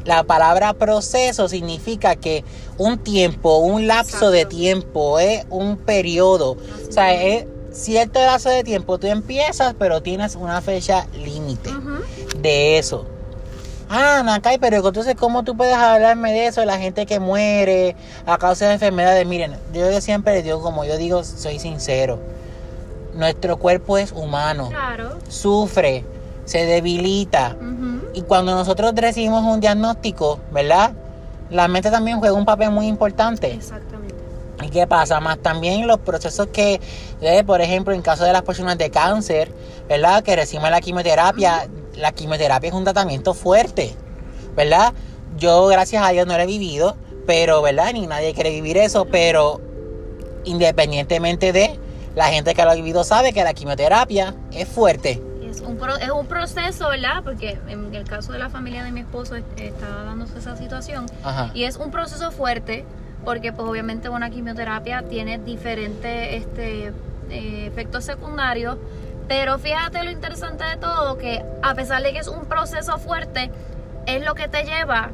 La 0.05 0.23
palabra 0.23 0.75
proceso 0.75 1.49
significa 1.49 2.15
que 2.15 2.45
un 2.79 2.99
tiempo, 2.99 3.59
un 3.59 3.87
lapso 3.87 4.31
de 4.31 4.45
tiempo, 4.45 5.19
es 5.19 5.45
un 5.51 5.77
periodo. 5.77 6.53
o 6.53 6.93
sea, 6.93 7.15
es 7.15 7.47
cierto 7.73 8.21
lapso 8.21 8.49
de 8.49 8.65
tiempo. 8.65 8.99
Tú 8.99 9.07
empiezas, 9.07 9.75
pero 9.79 10.03
tienes 10.03 10.37
una 10.37 10.61
fecha 10.61 11.07
límite 11.15 11.71
de 12.39 12.79
eso. 12.79 13.07
Ah, 13.89 14.23
Nakai, 14.25 14.59
pero 14.59 14.77
entonces, 14.77 15.15
¿cómo 15.15 15.45
tú 15.45 15.57
puedes 15.57 15.75
hablarme 15.75 16.33
de 16.33 16.47
eso? 16.47 16.61
De 16.61 16.67
la 16.67 16.79
gente 16.79 17.07
que 17.07 17.21
muere 17.21 17.97
a 18.27 18.39
causa 18.39 18.67
de 18.67 18.75
enfermedades. 18.75 19.27
Miren, 19.27 19.57
yo 19.73 20.01
siempre 20.01 20.43
digo, 20.43 20.63
como 20.63 20.85
yo 20.85 20.97
digo, 20.97 21.23
soy 21.23 21.59
sincero. 21.59 22.19
Nuestro 23.15 23.59
cuerpo 23.59 23.99
es 23.99 24.11
humano. 24.13 24.69
Claro. 24.71 25.19
Sufre, 25.29 26.05
se 26.45 26.65
debilita. 26.65 27.57
Y 28.15 28.23
cuando 28.23 28.53
nosotros 28.55 28.93
recibimos 28.97 29.45
un 29.45 29.61
diagnóstico, 29.61 30.41
¿verdad? 30.51 30.93
La 31.51 31.69
mente 31.69 31.91
también 31.91 32.19
juega 32.19 32.35
un 32.35 32.45
papel 32.45 32.71
muy 32.71 32.87
importante. 32.87 33.53
Exactamente. 33.53 34.15
¿Y 34.63 34.69
qué 34.71 34.87
pasa? 34.87 35.21
Más 35.21 35.39
también 35.39 35.87
los 35.87 35.99
procesos 35.99 36.49
que, 36.49 36.81
eh, 37.21 37.45
por 37.45 37.61
ejemplo, 37.61 37.93
en 37.93 38.03
caso 38.03 38.25
de 38.25 38.33
las 38.33 38.43
personas 38.43 38.79
de 38.79 38.91
cáncer, 38.91 39.53
¿verdad? 39.89 40.23
Que 40.23 40.37
reciben 40.37 40.71
la 40.71 40.81
quimioterapia, 40.81 41.69
la 41.97 42.13
quimioterapia 42.13 42.69
es 42.69 42.75
un 42.75 42.85
tratamiento 42.85 43.35
fuerte, 43.35 43.95
¿verdad? 44.57 44.95
Yo, 45.37 45.67
gracias 45.67 46.05
a 46.05 46.11
Dios, 46.11 46.27
no 46.27 46.37
lo 46.37 46.43
he 46.43 46.47
vivido, 46.47 46.97
pero, 47.27 47.61
¿verdad? 47.63 47.93
Ni 47.93 48.07
nadie 48.07 48.33
quiere 48.33 48.51
vivir 48.51 48.77
eso, 48.77 49.07
pero 49.07 49.61
independientemente 50.45 51.53
de, 51.53 51.79
la 52.15 52.27
gente 52.27 52.55
que 52.55 52.63
lo 52.63 52.71
ha 52.71 52.75
vivido 52.75 53.03
sabe 53.05 53.33
que 53.33 53.43
la 53.43 53.55
quimioterapia 53.55 54.35
es 54.53 54.69
fuerte 54.69 55.21
un, 55.65 55.79
es 56.01 56.11
un 56.11 56.27
proceso, 56.27 56.89
¿verdad? 56.89 57.23
Porque 57.23 57.59
en 57.69 57.95
el 57.95 58.05
caso 58.05 58.33
de 58.33 58.39
la 58.39 58.49
familia 58.49 58.85
de 58.85 58.93
mi 58.93 59.01
esposo 59.01 59.37
está 59.37 60.05
dándose 60.05 60.39
esa 60.39 60.57
situación. 60.57 61.07
Y 61.55 61.65
es 61.65 61.77
un 61.77 61.91
proceso 61.91 62.31
fuerte 62.31 62.85
porque 63.25 63.53
pues 63.53 63.67
obviamente 63.69 64.09
una 64.09 64.31
quimioterapia 64.31 65.03
tiene 65.03 65.39
diferentes 65.39 66.43
este, 66.43 66.93
eh, 67.31 67.67
efectos 67.67 68.05
secundarios. 68.05 68.77
Pero 69.29 69.59
fíjate 69.59 70.05
lo 70.05 70.11
interesante 70.11 70.65
de 70.65 70.77
todo, 70.77 71.17
que 71.17 71.43
a 71.63 71.75
pesar 71.75 72.03
de 72.03 72.13
que 72.13 72.19
es 72.19 72.29
un 72.29 72.45
proceso 72.45 72.99
fuerte, 72.99 73.51
es 74.07 74.23
lo 74.23 74.35
que 74.35 74.49
te 74.49 74.65
lleva 74.65 75.11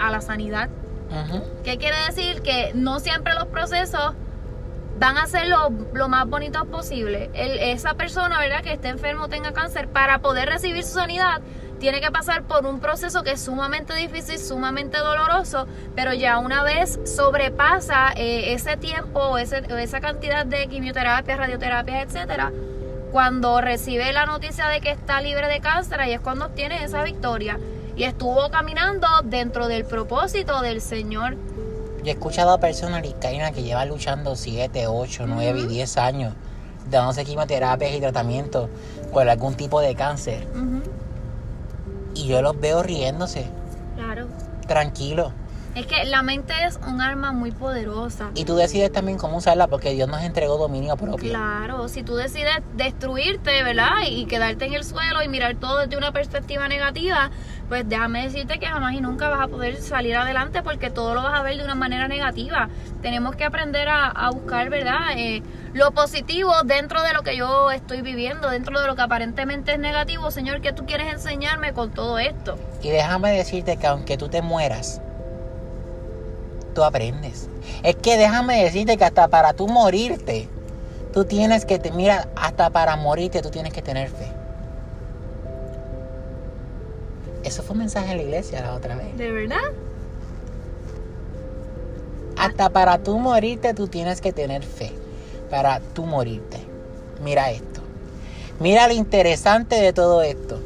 a 0.00 0.10
la 0.10 0.20
sanidad. 0.20 0.68
¿Qué 1.62 1.78
quiere 1.78 1.96
decir? 2.08 2.42
Que 2.42 2.72
no 2.74 2.98
siempre 2.98 3.34
los 3.34 3.46
procesos 3.46 4.14
van 4.98 5.18
a 5.18 5.26
ser 5.26 5.46
lo, 5.48 6.08
más 6.08 6.26
bonitos 6.28 6.66
posible. 6.66 7.30
esa 7.34 7.94
persona, 7.94 8.38
¿verdad? 8.38 8.62
Que 8.62 8.72
esté 8.72 8.88
enfermo, 8.88 9.28
tenga 9.28 9.52
cáncer, 9.52 9.88
para 9.88 10.20
poder 10.20 10.48
recibir 10.48 10.84
su 10.84 10.94
sanidad, 10.94 11.42
tiene 11.78 12.00
que 12.00 12.10
pasar 12.10 12.44
por 12.44 12.64
un 12.64 12.80
proceso 12.80 13.22
que 13.22 13.32
es 13.32 13.40
sumamente 13.40 13.94
difícil, 13.94 14.38
sumamente 14.38 14.96
doloroso, 14.98 15.66
pero 15.94 16.14
ya 16.14 16.38
una 16.38 16.62
vez 16.62 16.98
sobrepasa 17.04 18.12
eh, 18.16 18.54
ese 18.54 18.76
tiempo, 18.78 19.36
ese, 19.36 19.62
esa 19.78 20.00
cantidad 20.00 20.46
de 20.46 20.66
quimioterapia, 20.68 21.36
radioterapia, 21.36 22.00
etcétera, 22.00 22.50
cuando 23.12 23.60
recibe 23.60 24.12
la 24.12 24.24
noticia 24.24 24.68
de 24.68 24.80
que 24.80 24.90
está 24.90 25.20
libre 25.20 25.48
de 25.48 25.60
cáncer, 25.60 26.00
ahí 26.00 26.12
es 26.12 26.20
cuando 26.20 26.46
obtiene 26.46 26.82
esa 26.82 27.02
victoria. 27.02 27.58
Y 27.94 28.04
estuvo 28.04 28.50
caminando 28.50 29.08
dentro 29.24 29.68
del 29.68 29.86
propósito 29.86 30.60
del 30.60 30.82
Señor 30.82 31.36
yo 32.06 32.12
he 32.12 32.14
escuchado 32.14 32.52
a 32.52 32.60
personas, 32.60 33.02
Karina, 33.20 33.50
que 33.50 33.64
llevan 33.64 33.88
luchando 33.88 34.36
7, 34.36 34.86
8, 34.86 35.24
9 35.26 35.60
y 35.60 35.66
10 35.66 35.96
años, 35.96 36.34
dándose 36.88 37.24
quimioterapias 37.24 37.92
y 37.92 38.00
tratamientos 38.00 38.70
con 39.12 39.28
algún 39.28 39.56
tipo 39.56 39.80
de 39.80 39.96
cáncer. 39.96 40.46
Y 42.14 42.28
yo 42.28 42.42
los 42.42 42.60
veo 42.60 42.84
riéndose. 42.84 43.48
Claro. 43.96 44.28
Tranquilo. 44.68 45.32
Es 45.74 45.86
que 45.86 46.04
la 46.04 46.22
mente 46.22 46.54
es 46.64 46.78
un 46.88 47.00
arma 47.00 47.32
muy 47.32 47.50
poderosa. 47.50 48.30
Y 48.34 48.44
tú 48.44 48.54
decides 48.54 48.90
también 48.92 49.18
cómo 49.18 49.38
usarla 49.38 49.66
porque 49.66 49.92
Dios 49.92 50.08
nos 50.08 50.22
entregó 50.22 50.56
dominio 50.56 50.96
propio. 50.96 51.28
Claro, 51.28 51.88
si 51.88 52.04
tú 52.04 52.14
decides 52.14 52.62
destruirte, 52.76 53.62
¿verdad? 53.64 53.96
Y 54.08 54.26
quedarte 54.26 54.64
en 54.64 54.74
el 54.74 54.84
suelo 54.84 55.22
y 55.22 55.28
mirar 55.28 55.56
todo 55.56 55.80
desde 55.80 55.98
una 55.98 56.12
perspectiva 56.12 56.68
negativa, 56.68 57.30
pues 57.68 57.88
déjame 57.88 58.24
decirte 58.24 58.58
que 58.58 58.66
jamás 58.66 58.94
y 58.94 59.00
nunca 59.00 59.28
vas 59.28 59.40
a 59.40 59.48
poder 59.48 59.76
salir 59.80 60.16
adelante 60.16 60.62
porque 60.62 60.90
todo 60.90 61.14
lo 61.14 61.22
vas 61.22 61.38
a 61.38 61.42
ver 61.42 61.56
de 61.56 61.64
una 61.64 61.74
manera 61.74 62.06
negativa. 62.06 62.68
Tenemos 63.02 63.34
que 63.34 63.44
aprender 63.44 63.88
a, 63.88 64.30
buscar, 64.30 64.70
¿verdad? 64.70 65.16
Eh, 65.16 65.42
lo 65.72 65.90
positivo 65.92 66.52
dentro 66.64 67.02
de 67.02 67.12
lo 67.12 67.22
que 67.22 67.36
yo 67.36 67.70
estoy 67.70 68.02
viviendo, 68.02 68.48
dentro 68.50 68.80
de 68.80 68.86
lo 68.86 68.94
que 68.94 69.02
aparentemente 69.02 69.72
es 69.72 69.78
negativo. 69.78 70.30
Señor, 70.30 70.60
¿qué 70.60 70.72
tú 70.72 70.86
quieres 70.86 71.12
enseñarme 71.12 71.72
con 71.72 71.90
todo 71.90 72.18
esto? 72.18 72.56
Y 72.82 72.90
déjame 72.90 73.32
decirte 73.32 73.76
que 73.76 73.86
aunque 73.86 74.16
tú 74.16 74.28
te 74.28 74.42
mueras, 74.42 75.00
tú 76.74 76.84
aprendes. 76.84 77.48
Es 77.82 77.96
que 77.96 78.16
déjame 78.16 78.62
decirte 78.62 78.96
que 78.96 79.04
hasta 79.04 79.28
para 79.28 79.54
tú 79.54 79.66
morirte, 79.66 80.48
tú 81.12 81.24
tienes 81.24 81.64
que, 81.64 81.80
mira, 81.92 82.28
hasta 82.36 82.70
para 82.70 82.94
morirte 82.96 83.42
tú 83.42 83.50
tienes 83.50 83.72
que 83.72 83.82
tener 83.82 84.08
fe. 84.08 84.35
Eso 87.46 87.62
fue 87.62 87.74
un 87.74 87.78
mensaje 87.78 88.10
en 88.10 88.16
la 88.16 88.22
iglesia 88.24 88.60
la 88.60 88.74
otra 88.74 88.96
vez. 88.96 89.16
¿De 89.16 89.30
verdad? 89.30 89.60
Hasta 92.36 92.70
para 92.70 92.98
tú 92.98 93.18
morirte 93.18 93.72
tú 93.72 93.86
tienes 93.86 94.20
que 94.20 94.32
tener 94.32 94.64
fe. 94.64 94.92
Para 95.48 95.78
tú 95.94 96.04
morirte. 96.06 96.58
Mira 97.22 97.52
esto. 97.52 97.80
Mira 98.58 98.88
lo 98.88 98.94
interesante 98.94 99.76
de 99.76 99.92
todo 99.92 100.22
esto. 100.22 100.58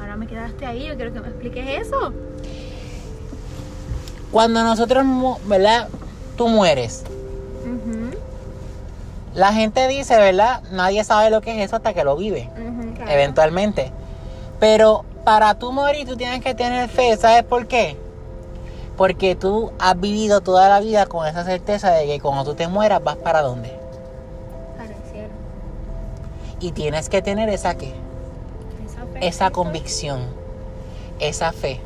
Ahora 0.00 0.14
me 0.16 0.28
quedaste 0.28 0.64
ahí, 0.64 0.86
yo 0.86 0.94
quiero 0.94 1.12
que 1.12 1.20
me 1.20 1.26
expliques 1.26 1.86
eso. 1.88 2.12
Cuando 4.30 4.62
nosotros, 4.62 5.04
¿verdad? 5.46 5.88
Tú 6.36 6.46
mueres. 6.46 7.02
La 9.34 9.52
gente 9.52 9.88
dice, 9.88 10.16
¿verdad? 10.18 10.62
Nadie 10.70 11.02
sabe 11.02 11.30
lo 11.30 11.40
que 11.40 11.58
es 11.58 11.66
eso 11.66 11.76
hasta 11.76 11.94
que 11.94 12.04
lo 12.04 12.16
vive. 12.16 12.48
Eventualmente. 13.08 13.90
Pero 14.60 15.04
para 15.24 15.54
tú 15.54 15.72
morir 15.72 16.06
tú 16.06 16.16
tienes 16.16 16.42
que 16.42 16.54
tener 16.54 16.88
fe. 16.88 17.16
¿Sabes 17.16 17.44
por 17.44 17.66
qué? 17.66 17.96
Porque 18.96 19.34
tú 19.34 19.72
has 19.78 19.98
vivido 19.98 20.40
toda 20.40 20.68
la 20.68 20.80
vida 20.80 21.06
con 21.06 21.26
esa 21.26 21.44
certeza 21.44 21.90
de 21.90 22.06
que 22.06 22.20
cuando 22.20 22.44
tú 22.44 22.54
te 22.54 22.68
mueras 22.68 23.02
vas 23.02 23.16
para 23.16 23.42
dónde. 23.42 23.76
Para 24.76 24.90
el 24.90 25.02
cielo. 25.10 25.28
Y 26.60 26.72
tienes 26.72 27.08
que 27.08 27.22
tener 27.22 27.48
esa 27.48 27.74
qué. 27.74 27.94
Esa, 28.84 29.26
esa 29.26 29.50
convicción. 29.50 30.20
Esa 31.18 31.52
fe. 31.52 31.80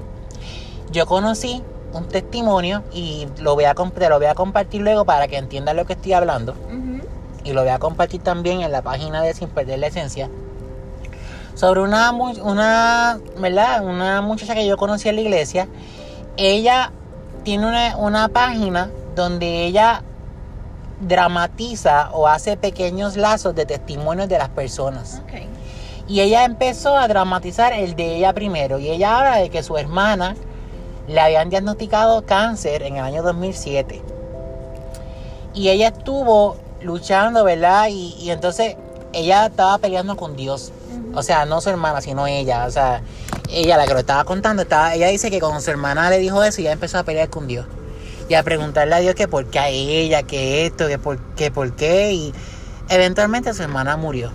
Yo 0.90 1.07
conocí 1.07 1.62
un 1.93 2.09
testimonio 2.09 2.83
y 2.93 3.26
lo 3.38 3.55
voy 3.55 3.64
a, 3.64 3.75
te 3.75 4.09
lo 4.09 4.19
voy 4.19 4.26
a 4.26 4.35
compartir 4.35 4.83
luego 4.83 5.05
para 5.05 5.28
que 5.28 5.37
entiendas 5.37 5.75
lo 5.75 5.87
que 5.87 5.95
estoy 5.95 6.12
hablando. 6.12 6.55
Y 7.45 7.52
lo 7.52 7.61
voy 7.62 7.71
a 7.71 7.78
compartir 7.78 8.23
también 8.23 8.62
en 8.62 8.73
la 8.73 8.83
página 8.83 9.23
de 9.23 9.33
Sin 9.33 9.49
Perder 9.49 9.78
la 9.78 9.87
Esencia. 9.87 10.28
Sobre 11.57 11.81
una, 11.81 12.13
una, 12.13 13.19
¿verdad? 13.39 13.85
una 13.85 14.23
muchacha 14.23 14.55
que 14.55 14.65
yo 14.65 14.77
conocí 14.77 15.09
en 15.09 15.17
la 15.17 15.23
iglesia. 15.23 15.67
Ella 16.37 16.93
tiene 17.43 17.67
una, 17.67 17.97
una 17.97 18.29
página 18.29 18.91
donde 19.17 19.65
ella 19.67 20.05
dramatiza 21.01 22.11
o 22.13 22.29
hace 22.29 22.57
pequeños 22.57 23.17
lazos 23.17 23.55
de 23.55 23.67
testimonios 23.67 24.29
de 24.29 24.39
las 24.39 24.49
personas. 24.51 25.23
Y 26.09 26.21
ella 26.21 26.45
empezó 26.45 26.97
a 26.97 27.09
dramatizar 27.09 27.73
el 27.73 27.97
de 27.97 28.17
ella 28.17 28.33
primero. 28.33 28.79
Y 28.79 28.91
ella 28.91 29.19
habla 29.19 29.37
de 29.39 29.51
que 29.51 29.63
su 29.63 29.77
hermana 29.77 30.37
le 31.09 31.21
habían 31.21 31.51
diagnosticado 31.51 32.25
cáncer 32.25 32.83
en 32.83 32.97
el 32.97 33.03
año 33.03 33.23
2007. 33.23 34.03
Y 35.55 35.69
ella 35.69 35.89
estuvo 35.89 36.57
luchando, 36.81 37.45
¿verdad? 37.45 37.89
Y, 37.91 38.31
entonces 38.31 38.77
ella 39.13 39.47
estaba 39.47 39.79
peleando 39.79 40.17
con 40.17 40.37
Dios. 40.37 40.73
O 41.17 41.23
sea, 41.23 41.47
no 41.47 41.61
su 41.61 41.71
hermana, 41.71 42.01
sino 42.01 42.27
ella. 42.27 42.67
O 42.67 42.71
sea, 42.71 43.03
ella 43.51 43.77
la 43.77 43.87
que 43.87 43.95
lo 43.95 44.01
estaba 44.01 44.25
contando, 44.25 44.63
estaba, 44.63 44.95
ella 44.95 45.09
dice 45.09 45.31
que 45.31 45.41
cuando 45.41 45.61
su 45.61 45.71
hermana 45.71 46.11
le 46.11 46.19
dijo 46.19 46.45
eso, 46.45 46.61
ella 46.61 46.73
empezó 46.73 46.99
a 46.99 47.05
pelear 47.05 47.31
con 47.31 47.47
Dior. 47.47 47.67
Y 48.29 48.35
a 48.35 48.43
preguntarle 48.43 48.95
a 48.95 48.99
Dios 48.99 49.15
que 49.15 49.27
por 49.27 49.47
qué 49.47 49.59
a 49.59 49.69
ella, 49.69 50.23
que 50.25 50.67
esto, 50.67 50.87
que 50.89 50.99
por 50.99 51.19
qué, 51.37 51.51
por 51.51 51.73
qué. 51.73 52.13
Y 52.13 52.35
eventualmente 52.91 53.53
su 53.55 53.63
hermana 53.63 53.97
murió. 53.97 54.31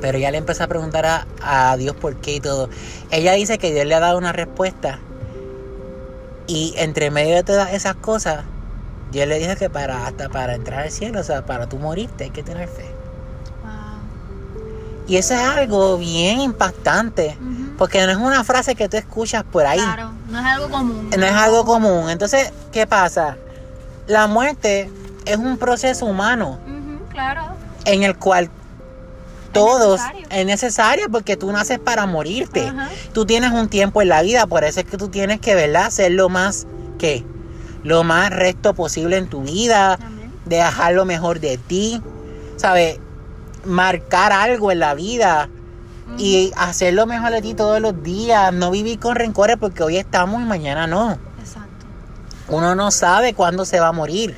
Pero 0.00 0.18
ella 0.18 0.30
le 0.30 0.38
empezó 0.38 0.64
a 0.64 0.66
preguntar 0.66 1.06
a, 1.06 1.26
a 1.42 1.76
Dios 1.76 1.94
por 1.94 2.16
qué 2.16 2.34
y 2.34 2.40
todo. 2.40 2.68
Ella 3.10 3.32
dice 3.34 3.58
que 3.58 3.72
Dios 3.72 3.86
le 3.86 3.94
ha 3.94 4.00
dado 4.00 4.18
una 4.18 4.32
respuesta 4.32 4.98
y 6.52 6.74
entre 6.78 7.12
medio 7.12 7.36
de 7.36 7.44
todas 7.44 7.72
esas 7.72 7.94
cosas, 7.94 8.44
yo 9.12 9.24
le 9.24 9.38
dije 9.38 9.54
que 9.54 9.70
para 9.70 10.08
hasta 10.08 10.28
para 10.28 10.56
entrar 10.56 10.80
al 10.80 10.90
cielo, 10.90 11.20
o 11.20 11.22
sea, 11.22 11.46
para 11.46 11.68
tú 11.68 11.78
morirte 11.78 12.24
hay 12.24 12.30
que 12.30 12.42
tener 12.42 12.66
fe. 12.66 12.99
Y 15.10 15.16
eso 15.16 15.34
es 15.34 15.40
algo 15.40 15.98
bien 15.98 16.40
impactante, 16.40 17.36
porque 17.76 18.06
no 18.06 18.12
es 18.12 18.16
una 18.16 18.44
frase 18.44 18.76
que 18.76 18.88
tú 18.88 18.96
escuchas 18.96 19.42
por 19.42 19.66
ahí. 19.66 19.80
Claro, 19.80 20.12
no 20.28 20.38
es 20.38 20.46
algo 20.46 20.70
común. 20.70 21.10
No 21.10 21.26
es 21.26 21.32
algo 21.32 21.64
común. 21.64 22.10
Entonces, 22.10 22.52
¿qué 22.70 22.86
pasa? 22.86 23.36
La 24.06 24.28
muerte 24.28 24.88
es 25.24 25.36
un 25.36 25.58
proceso 25.58 26.06
humano. 26.06 26.60
claro. 27.10 27.42
En 27.86 28.04
el 28.04 28.16
cual 28.18 28.50
todos 29.50 30.00
es 30.30 30.46
necesario. 30.46 31.10
porque 31.10 31.36
tú 31.36 31.50
naces 31.50 31.80
para 31.80 32.06
morirte. 32.06 32.72
Tú 33.12 33.26
tienes 33.26 33.50
un 33.50 33.68
tiempo 33.68 34.02
en 34.02 34.10
la 34.10 34.22
vida, 34.22 34.46
por 34.46 34.62
eso 34.62 34.78
es 34.78 34.86
que 34.86 34.96
tú 34.96 35.08
tienes 35.08 35.40
que, 35.40 35.56
¿verdad? 35.56 35.90
Ser 35.90 36.12
lo 36.12 36.28
más, 36.28 36.68
¿qué? 37.00 37.24
Lo 37.82 38.04
más 38.04 38.30
recto 38.30 38.74
posible 38.74 39.16
en 39.16 39.26
tu 39.26 39.42
vida, 39.42 39.98
dejar 40.44 40.92
lo 40.92 41.04
mejor 41.04 41.40
de 41.40 41.58
ti, 41.58 42.00
¿sabes? 42.56 43.00
Marcar 43.64 44.32
algo 44.32 44.72
en 44.72 44.80
la 44.80 44.94
vida 44.94 45.48
y 46.18 46.52
hacer 46.56 46.94
lo 46.94 47.06
mejor 47.06 47.30
de 47.30 47.42
ti 47.42 47.54
todos 47.54 47.80
los 47.80 48.02
días, 48.02 48.52
no 48.52 48.70
vivir 48.70 48.98
con 48.98 49.16
rencores 49.16 49.56
porque 49.58 49.82
hoy 49.82 49.96
estamos 49.96 50.42
y 50.42 50.44
mañana 50.44 50.86
no. 50.86 51.18
Exacto. 51.38 51.86
Uno 52.48 52.74
no 52.74 52.90
sabe 52.90 53.34
cuándo 53.34 53.64
se 53.64 53.80
va 53.80 53.88
a 53.88 53.92
morir. 53.92 54.36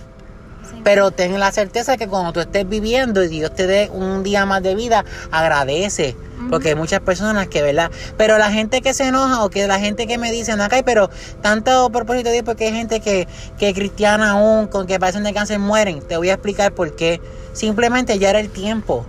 Pero 0.84 1.12
ten 1.12 1.38
la 1.38 1.52
certeza 1.52 1.96
que 1.96 2.08
cuando 2.08 2.32
tú 2.32 2.40
estés 2.40 2.68
viviendo 2.68 3.22
y 3.22 3.28
Dios 3.28 3.54
te 3.54 3.66
dé 3.66 3.88
un 3.92 4.22
día 4.24 4.46
más 4.46 4.62
de 4.62 4.74
vida, 4.74 5.04
agradece. 5.30 6.16
Porque 6.50 6.70
hay 6.70 6.74
muchas 6.74 7.00
personas 7.00 7.46
que, 7.46 7.62
¿verdad? 7.62 7.90
Pero 8.16 8.36
la 8.36 8.50
gente 8.50 8.82
que 8.82 8.92
se 8.94 9.06
enoja 9.06 9.44
o 9.44 9.50
que 9.50 9.68
la 9.68 9.78
gente 9.78 10.08
que 10.08 10.18
me 10.18 10.32
dice, 10.32 10.50
acá 10.52 10.82
pero 10.84 11.08
tanto 11.40 11.88
propósito 11.90 12.30
de 12.30 12.32
Dios 12.32 12.44
porque 12.44 12.66
hay 12.66 12.72
gente 12.72 12.98
que, 12.98 13.28
que 13.58 13.72
cristiana 13.72 14.32
aún, 14.32 14.66
con 14.66 14.88
que 14.88 14.98
padecen 14.98 15.22
de 15.22 15.32
cáncer, 15.32 15.60
mueren. 15.60 16.00
Te 16.00 16.16
voy 16.16 16.30
a 16.30 16.34
explicar 16.34 16.72
por 16.72 16.96
qué. 16.96 17.20
Simplemente 17.52 18.18
ya 18.18 18.30
era 18.30 18.40
el 18.40 18.50
tiempo 18.50 19.06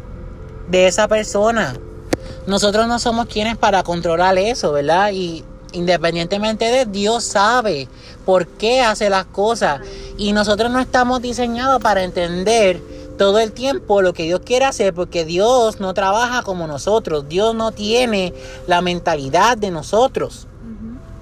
de 0.70 0.88
esa 0.88 1.08
persona. 1.08 1.76
Nosotros 2.48 2.88
no 2.88 3.00
somos 3.00 3.28
quienes 3.28 3.58
para 3.58 3.84
controlar 3.84 4.38
eso, 4.38 4.72
¿verdad? 4.74 5.12
Y 5.14 5.44
independientemente 5.72 6.66
de 6.66 6.86
Dios 6.86 7.24
sabe 7.24 7.88
por 8.26 8.48
qué 8.48 8.82
hace 8.82 9.10
las 9.10 9.26
cosas. 9.26 9.82
Y 10.18 10.34
nosotros 10.34 10.72
no 10.72 10.80
estamos 10.80 11.22
diseñados 11.22 11.82
para 11.82 12.04
entender 12.04 12.82
todo 13.18 13.40
el 13.40 13.52
tiempo 13.52 14.02
lo 14.02 14.14
que 14.14 14.24
Dios 14.24 14.42
quiere 14.44 14.66
hacer 14.66 14.94
porque 14.94 15.26
Dios 15.26 15.80
no 15.80 15.94
trabaja 15.94 16.44
como 16.44 16.68
nosotros. 16.68 17.28
Dios 17.28 17.56
no 17.56 17.72
tiene 17.72 18.34
la 18.68 18.82
mentalidad 18.82 19.58
de 19.58 19.72
nosotros. 19.72 20.48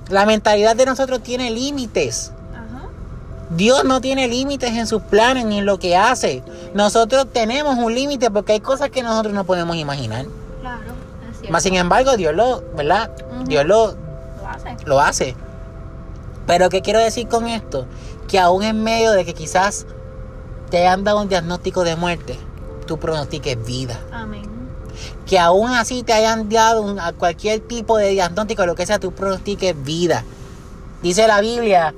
La 0.09 0.25
mentalidad 0.25 0.75
de 0.75 0.85
nosotros 0.85 1.23
tiene 1.23 1.51
límites. 1.51 2.31
Dios 3.55 3.83
no 3.83 3.99
tiene 3.99 4.27
límites 4.27 4.71
en 4.71 4.87
sus 4.87 5.01
planes 5.01 5.45
ni 5.45 5.59
en 5.59 5.65
lo 5.65 5.77
que 5.77 5.97
hace. 5.97 6.41
Nosotros 6.73 7.27
tenemos 7.31 7.77
un 7.77 7.93
límite 7.93 8.31
porque 8.31 8.53
hay 8.53 8.59
cosas 8.61 8.89
que 8.89 9.03
nosotros 9.03 9.33
no 9.33 9.43
podemos 9.43 9.75
imaginar. 9.75 10.25
Claro, 10.61 10.81
es 11.29 11.37
cierto. 11.37 11.51
Más 11.51 11.63
sin 11.63 11.75
embargo, 11.75 12.15
Dios 12.15 12.33
lo, 12.33 12.63
¿verdad? 12.75 13.11
Dios 13.45 13.65
lo, 13.65 13.87
lo 13.87 14.47
hace. 14.47 14.77
lo 14.85 14.99
hace. 15.01 15.35
Pero 16.47 16.69
¿qué 16.69 16.81
quiero 16.81 16.99
decir 16.99 17.27
con 17.27 17.47
esto? 17.47 17.85
Que 18.27 18.39
aún 18.39 18.63
en 18.63 18.83
medio 18.83 19.11
de 19.11 19.25
que 19.25 19.33
quizás 19.33 19.85
te 20.69 20.77
hayan 20.77 21.03
dado 21.03 21.21
un 21.21 21.27
diagnóstico 21.27 21.83
de 21.83 21.97
muerte, 21.97 22.39
tú 22.87 22.97
pronostiques 22.97 23.63
vida. 23.65 23.99
Amén. 24.13 24.49
Que 25.25 25.37
aún 25.37 25.71
así 25.71 26.03
te 26.03 26.13
hayan 26.13 26.47
dado 26.47 26.95
cualquier 27.17 27.59
tipo 27.59 27.97
de 27.97 28.09
diagnóstico, 28.11 28.65
lo 28.65 28.75
que 28.75 28.85
sea, 28.85 28.99
tú 28.99 29.11
pronostiques 29.11 29.75
vida. 29.83 30.23
Dice 31.01 31.27
la 31.27 31.41
Biblia 31.41 31.93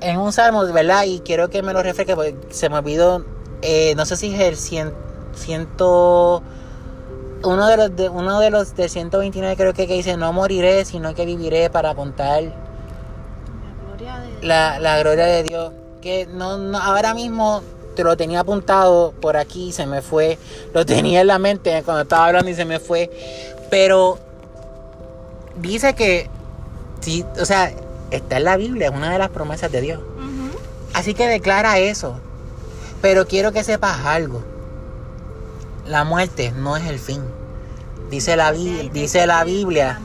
en 0.00 0.18
un 0.18 0.32
salmo, 0.32 0.64
¿verdad? 0.66 1.04
Y 1.04 1.20
quiero 1.20 1.50
que 1.50 1.62
me 1.62 1.72
lo 1.72 1.82
refresque 1.82 2.14
porque 2.14 2.36
se 2.50 2.68
me 2.68 2.78
olvidó, 2.78 3.24
eh, 3.62 3.94
no 3.96 4.06
sé 4.06 4.16
si 4.16 4.34
es 4.34 4.40
el 4.40 4.56
ciento... 5.36 6.42
Uno 7.42 7.66
de 7.68 7.76
los 7.78 7.96
de, 7.96 8.10
uno 8.10 8.38
de 8.38 8.50
los 8.50 8.76
de 8.76 8.90
129 8.90 9.56
creo 9.56 9.72
que, 9.72 9.86
que 9.86 9.94
dice, 9.94 10.18
no 10.18 10.30
moriré, 10.30 10.84
sino 10.84 11.14
que 11.14 11.24
viviré 11.24 11.70
para 11.70 11.94
contar 11.94 12.42
la, 14.42 14.78
la 14.78 14.98
gloria 14.98 15.24
de 15.24 15.42
Dios. 15.42 15.72
Que 16.02 16.26
no, 16.26 16.58
no, 16.58 16.78
ahora 16.78 17.14
mismo 17.14 17.62
te 17.94 18.04
lo 18.04 18.16
tenía 18.16 18.40
apuntado 18.40 19.12
por 19.20 19.36
aquí, 19.36 19.72
se 19.72 19.86
me 19.86 20.02
fue. 20.02 20.38
Lo 20.74 20.84
tenía 20.84 21.22
en 21.22 21.26
la 21.26 21.38
mente 21.38 21.82
cuando 21.82 22.02
estaba 22.02 22.26
hablando 22.26 22.50
y 22.50 22.54
se 22.54 22.64
me 22.64 22.78
fue. 22.78 23.10
Pero 23.70 24.18
dice 25.56 25.94
que, 25.94 26.28
sí, 27.00 27.24
o 27.40 27.44
sea, 27.44 27.72
está 28.10 28.38
en 28.38 28.44
la 28.44 28.56
Biblia, 28.56 28.88
es 28.88 28.94
una 28.94 29.12
de 29.12 29.18
las 29.18 29.30
promesas 29.30 29.70
de 29.70 29.80
Dios. 29.80 30.00
Así 30.94 31.14
que 31.14 31.26
declara 31.28 31.78
eso. 31.78 32.18
Pero 33.00 33.26
quiero 33.26 33.52
que 33.52 33.64
sepas 33.64 34.04
algo. 34.04 34.42
La 35.86 36.04
muerte 36.04 36.52
no 36.52 36.76
es 36.76 36.86
el 36.86 36.98
fin. 36.98 37.22
Dice 38.10 38.36
la, 38.36 38.52
dice 38.52 39.26
la 39.26 39.44
Biblia 39.44 40.00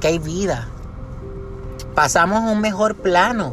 que 0.00 0.08
hay 0.08 0.18
vida. 0.18 0.68
Pasamos 1.94 2.38
a 2.38 2.52
un 2.52 2.60
mejor 2.60 2.94
plano. 2.94 3.52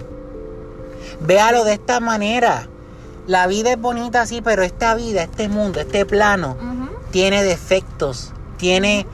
Véalo 1.22 1.64
de 1.64 1.74
esta 1.74 2.00
manera. 2.00 2.68
La 3.28 3.48
vida 3.48 3.72
es 3.72 3.80
bonita 3.80 4.22
así, 4.22 4.42
pero 4.42 4.64
esta 4.64 4.94
vida, 4.96 5.24
este 5.24 5.50
mundo, 5.50 5.80
este 5.80 6.06
plano, 6.06 6.58
tiene 7.10 7.44
defectos, 7.44 8.34
tiene, 8.58 9.08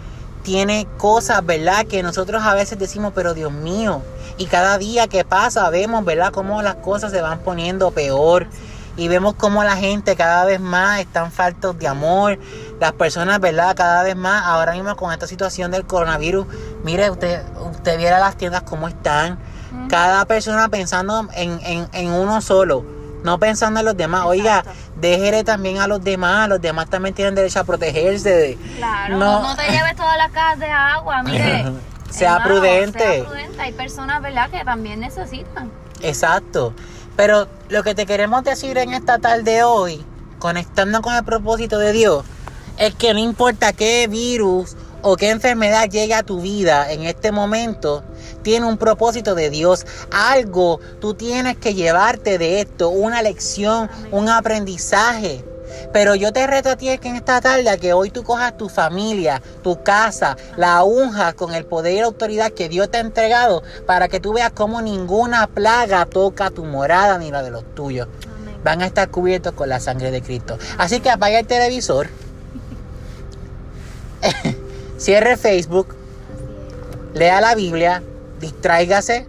tiene 0.43 0.85
cosas, 0.97 1.45
¿verdad? 1.45 1.85
Que 1.85 2.03
nosotros 2.03 2.43
a 2.43 2.53
veces 2.53 2.77
decimos, 2.77 3.13
pero 3.15 3.33
Dios 3.33 3.53
mío, 3.53 4.01
y 4.41 4.47
cada 4.47 4.79
día 4.79 5.07
que 5.07 5.23
pasa 5.23 5.69
vemos, 5.69 6.03
¿verdad?, 6.03 6.31
cómo 6.31 6.63
las 6.63 6.73
cosas 6.75 7.11
se 7.11 7.21
van 7.21 7.39
poniendo 7.39 7.91
peor. 7.91 8.47
Y 8.97 9.07
vemos 9.07 9.35
cómo 9.35 9.63
la 9.63 9.77
gente 9.77 10.15
cada 10.15 10.45
vez 10.45 10.59
más 10.59 10.99
están 10.99 11.31
faltos 11.31 11.77
de 11.77 11.87
amor. 11.87 12.39
Las 12.79 12.91
personas, 12.93 13.39
¿verdad? 13.39 13.75
Cada 13.75 14.01
vez 14.01 14.15
más, 14.15 14.43
ahora 14.43 14.73
mismo 14.73 14.95
con 14.95 15.13
esta 15.13 15.27
situación 15.27 15.69
del 15.69 15.85
coronavirus, 15.85 16.47
mire, 16.83 17.11
usted, 17.11 17.43
usted 17.71 17.99
viera 17.99 18.17
las 18.17 18.35
tiendas 18.35 18.63
cómo 18.63 18.87
están. 18.87 19.37
Cada 19.89 20.25
persona 20.25 20.69
pensando 20.69 21.27
en, 21.35 21.87
en, 21.93 22.11
uno 22.11 22.41
solo 22.41 22.83
no 23.23 23.37
pensando 23.37 23.79
en 23.79 23.85
los 23.85 23.95
demás. 23.95 24.23
Oiga, 24.25 24.65
déjele 24.95 25.43
también 25.43 25.77
a 25.77 25.85
los 25.85 26.03
demás. 26.03 26.49
Los 26.49 26.59
demás 26.59 26.89
también 26.89 27.13
tienen 27.13 27.35
derecho 27.35 27.59
a 27.59 27.63
protegerse. 27.63 28.57
Claro, 28.77 29.17
no, 29.17 29.55
te 29.55 29.69
lleves 29.69 29.95
todas 29.95 30.17
las 30.17 30.31
casas 30.31 30.57
de 30.57 30.71
agua. 30.71 31.21
Mire, 31.21 31.65
sea 32.11 32.43
prudente. 32.43 33.25
Hay 33.59 33.71
personas, 33.73 34.21
¿verdad?, 34.21 34.49
que 34.49 34.63
también 34.63 34.99
necesitan. 34.99 35.71
Exacto. 36.01 36.73
Pero 37.15 37.47
lo 37.69 37.83
que 37.83 37.95
te 37.95 38.05
queremos 38.05 38.43
decir 38.43 38.77
en 38.77 38.93
esta 38.93 39.19
tarde 39.19 39.63
hoy, 39.63 40.03
conectando 40.39 41.01
con 41.01 41.15
el 41.15 41.23
propósito 41.23 41.77
de 41.77 41.91
Dios, 41.91 42.25
es 42.77 42.95
que 42.95 43.13
no 43.13 43.19
importa 43.19 43.73
qué 43.73 44.07
virus 44.07 44.75
o 45.03 45.17
qué 45.17 45.29
enfermedad 45.29 45.89
llegue 45.89 46.13
a 46.13 46.23
tu 46.23 46.41
vida 46.41 46.91
en 46.91 47.03
este 47.03 47.31
momento, 47.31 48.03
tiene 48.43 48.65
un 48.65 48.77
propósito 48.77 49.35
de 49.35 49.49
Dios. 49.49 49.85
Algo 50.11 50.79
tú 50.99 51.13
tienes 51.13 51.57
que 51.57 51.73
llevarte 51.73 52.37
de 52.37 52.61
esto, 52.61 52.89
una 52.89 53.21
lección, 53.21 53.89
un 54.11 54.29
aprendizaje. 54.29 55.43
Pero 55.93 56.15
yo 56.15 56.31
te 56.31 56.47
reto 56.47 56.69
a 56.69 56.75
ti 56.75 56.97
que 56.97 57.09
en 57.09 57.15
esta 57.15 57.41
tarde 57.41 57.77
que 57.79 57.93
hoy 57.93 58.09
tú 58.09 58.23
cojas 58.23 58.57
tu 58.57 58.69
familia, 58.69 59.41
tu 59.63 59.83
casa, 59.83 60.37
la 60.57 60.83
unja 60.83 61.33
con 61.33 61.53
el 61.53 61.65
poder 61.65 61.93
y 61.93 61.99
la 61.99 62.05
autoridad 62.05 62.51
que 62.51 62.69
Dios 62.69 62.89
te 62.89 62.97
ha 62.97 63.01
entregado 63.01 63.63
para 63.85 64.07
que 64.07 64.19
tú 64.19 64.33
veas 64.33 64.51
cómo 64.51 64.81
ninguna 64.81 65.47
plaga 65.47 66.05
toca 66.05 66.49
tu 66.49 66.65
morada 66.65 67.17
ni 67.17 67.31
la 67.31 67.43
de 67.43 67.51
los 67.51 67.63
tuyos. 67.75 68.07
Van 68.63 68.81
a 68.81 68.85
estar 68.85 69.09
cubiertos 69.09 69.53
con 69.53 69.69
la 69.69 69.79
sangre 69.79 70.11
de 70.11 70.21
Cristo. 70.21 70.57
Así 70.77 70.99
que 70.99 71.09
apaga 71.09 71.39
el 71.39 71.47
televisor. 71.47 72.07
Cierre 74.97 75.37
Facebook. 75.37 75.95
Lea 77.13 77.41
la 77.41 77.55
Biblia. 77.55 78.03
Distráigase. 78.39 79.27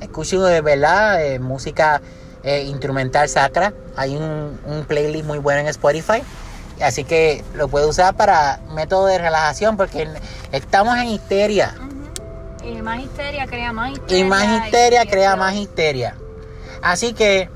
Escuche 0.00 0.36
de 0.36 0.60
verdad 0.60 1.24
eh, 1.24 1.38
música 1.38 2.02
eh, 2.44 2.64
instrumental 2.64 3.28
sacra. 3.28 3.72
Hay 3.96 4.16
un, 4.16 4.84
playlist 4.86 5.24
muy 5.24 5.38
bueno 5.38 5.60
en 5.60 5.66
Spotify. 5.68 6.22
Así 6.80 7.04
que 7.04 7.42
lo 7.54 7.68
puedo 7.68 7.88
usar 7.88 8.16
para 8.16 8.60
método 8.74 9.06
de 9.06 9.18
relajación 9.18 9.76
porque 9.76 10.08
estamos 10.52 10.98
en 10.98 11.06
histeria. 11.06 11.74
Y 12.62 12.82
más 12.82 13.00
histeria 13.00 13.46
crea 13.46 13.72
más 13.72 13.92
histeria. 13.92 14.18
Y 14.18 14.24
más 14.24 14.64
histeria 14.64 15.06
crea 15.06 15.36
más 15.36 15.54
histeria. 15.54 16.16
Así 16.82 17.14
que 17.14 17.48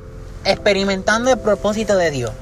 experimentando 0.44 1.30
el 1.30 1.38
propósito 1.38 1.96
de 1.96 2.10
Dios. 2.10 2.32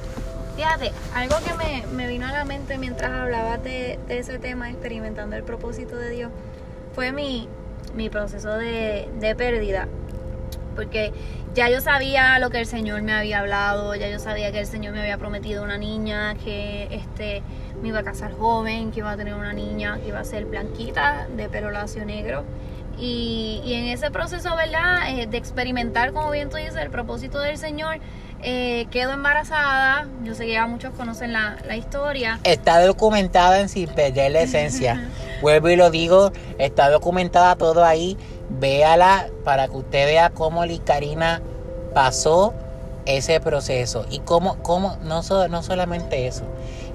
Fíjate, 0.56 0.92
algo 1.14 1.37
que 1.44 1.52
me, 1.94 2.06
vino 2.06 2.26
a 2.26 2.32
la 2.32 2.44
mente 2.44 2.78
mientras 2.78 3.11
hablabas 3.11 3.62
de, 3.62 3.98
ese 4.09 4.38
tema, 4.38 4.70
experimentando 4.70 5.37
el 5.37 5.42
propósito 5.42 5.96
de 5.96 6.11
Dios, 6.11 6.30
fue 6.94 7.12
mi, 7.12 7.48
proceso 8.11 8.50
de, 8.56 9.09
de 9.18 9.35
pérdida. 9.35 9.88
Porque 10.74 11.12
ya 11.57 11.71
yo 11.71 11.81
sabía 11.81 12.38
lo 12.38 12.51
que 12.51 12.61
el 12.61 12.66
Señor 12.66 13.01
me 13.01 13.14
había 13.14 13.38
hablado, 13.40 13.95
ya 13.95 14.11
yo 14.11 14.19
sabía 14.19 14.53
que 14.53 14.61
el 14.61 14.66
Señor 14.66 14.92
me 14.92 15.01
había 15.01 15.16
prometido 15.16 15.64
una 15.64 15.79
niña, 15.79 16.35
que 16.45 16.87
este 16.90 17.42
me 17.81 17.88
iba 17.88 18.01
a 18.01 18.03
casar 18.03 18.33
joven, 18.33 18.92
que 18.92 19.01
iba 19.01 19.11
a 19.11 19.16
tener 19.16 19.33
una 19.33 19.55
niña 19.55 19.99
que 20.03 20.09
iba 20.09 20.21
a 20.21 20.25
ser 20.25 20.45
blanquita, 20.45 21.27
de 21.35 21.49
pelo 21.49 21.71
lacio 21.71 22.05
negro. 22.05 22.45
Y, 22.99 23.61
en 23.66 23.87
ese 23.87 24.11
proceso, 24.11 24.55
¿verdad? 24.57 25.11
Eh, 25.11 25.27
de 25.27 25.37
experimentar, 25.37 26.12
como 26.12 26.31
bien 26.31 26.49
tú 26.49 26.57
dices, 26.57 26.77
el 26.77 26.90
propósito 26.90 27.38
del 27.38 27.59
Señor, 27.59 27.99
eh, 28.42 28.87
quedo 28.90 29.12
embarazada. 29.12 30.07
Yo 30.25 30.35
sé 30.35 30.47
que 30.47 30.53
ya 30.53 30.66
muchos 30.66 30.95
conocen 30.95 31.33
la, 31.33 31.57
la 31.66 31.77
historia. 31.77 32.38
Está 32.45 32.81
documentada 32.81 33.61
en 33.61 33.69
sin 33.69 33.88
perder 33.88 34.33
la 34.33 34.40
esencia. 34.40 35.11
Vuelvo 35.42 35.69
y 35.69 35.77
lo 35.77 35.90
digo, 35.90 36.33
está 36.59 36.88
documentada 36.88 37.57
todo 37.57 37.85
ahí 37.85 38.16
véala 38.59 39.29
para 39.45 39.69
que 39.69 39.77
usted 39.77 40.07
vea 40.07 40.31
cómo 40.31 40.64
Licarina 40.64 41.42
pasó 41.95 42.55
ese 43.07 43.40
proceso 43.40 44.05
y 44.11 44.19
cómo, 44.21 44.62
cómo 44.62 44.99
no, 45.03 45.23
no 45.49 45.62
solamente 45.62 46.27
eso, 46.27 46.45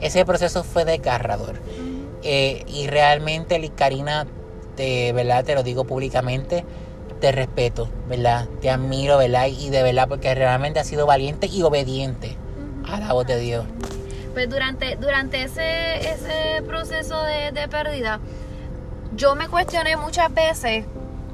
ese 0.01 0.25
proceso 0.25 0.63
fue 0.63 0.85
desgarrador. 0.85 1.55
Eh, 2.23 2.63
y 2.67 2.87
realmente 2.87 3.57
Licarina, 3.57 4.27
de 4.77 5.11
verdad 5.13 5.43
te 5.43 5.55
lo 5.55 5.63
digo 5.63 5.85
públicamente, 5.85 6.65
te 7.19 7.31
respeto, 7.31 7.87
¿verdad? 8.07 8.47
Te 8.61 8.69
admiro, 8.69 9.17
¿verdad? 9.17 9.47
Y 9.47 9.69
de 9.69 9.83
verdad 9.83 10.07
porque 10.07 10.33
realmente 10.35 10.79
has 10.79 10.87
sido 10.87 11.05
valiente 11.05 11.47
y 11.47 11.61
obediente 11.63 12.35
a 12.85 12.99
la 12.99 13.13
voz 13.13 13.27
de 13.27 13.39
Dios. 13.39 13.65
Pues 14.33 14.49
durante, 14.49 14.95
durante 14.95 15.43
ese, 15.43 16.09
ese 16.09 16.61
proceso 16.63 17.21
de, 17.23 17.51
de 17.51 17.67
pérdida, 17.67 18.19
yo 19.15 19.35
me 19.35 19.47
cuestioné 19.47 19.97
muchas 19.97 20.33
veces 20.33 20.85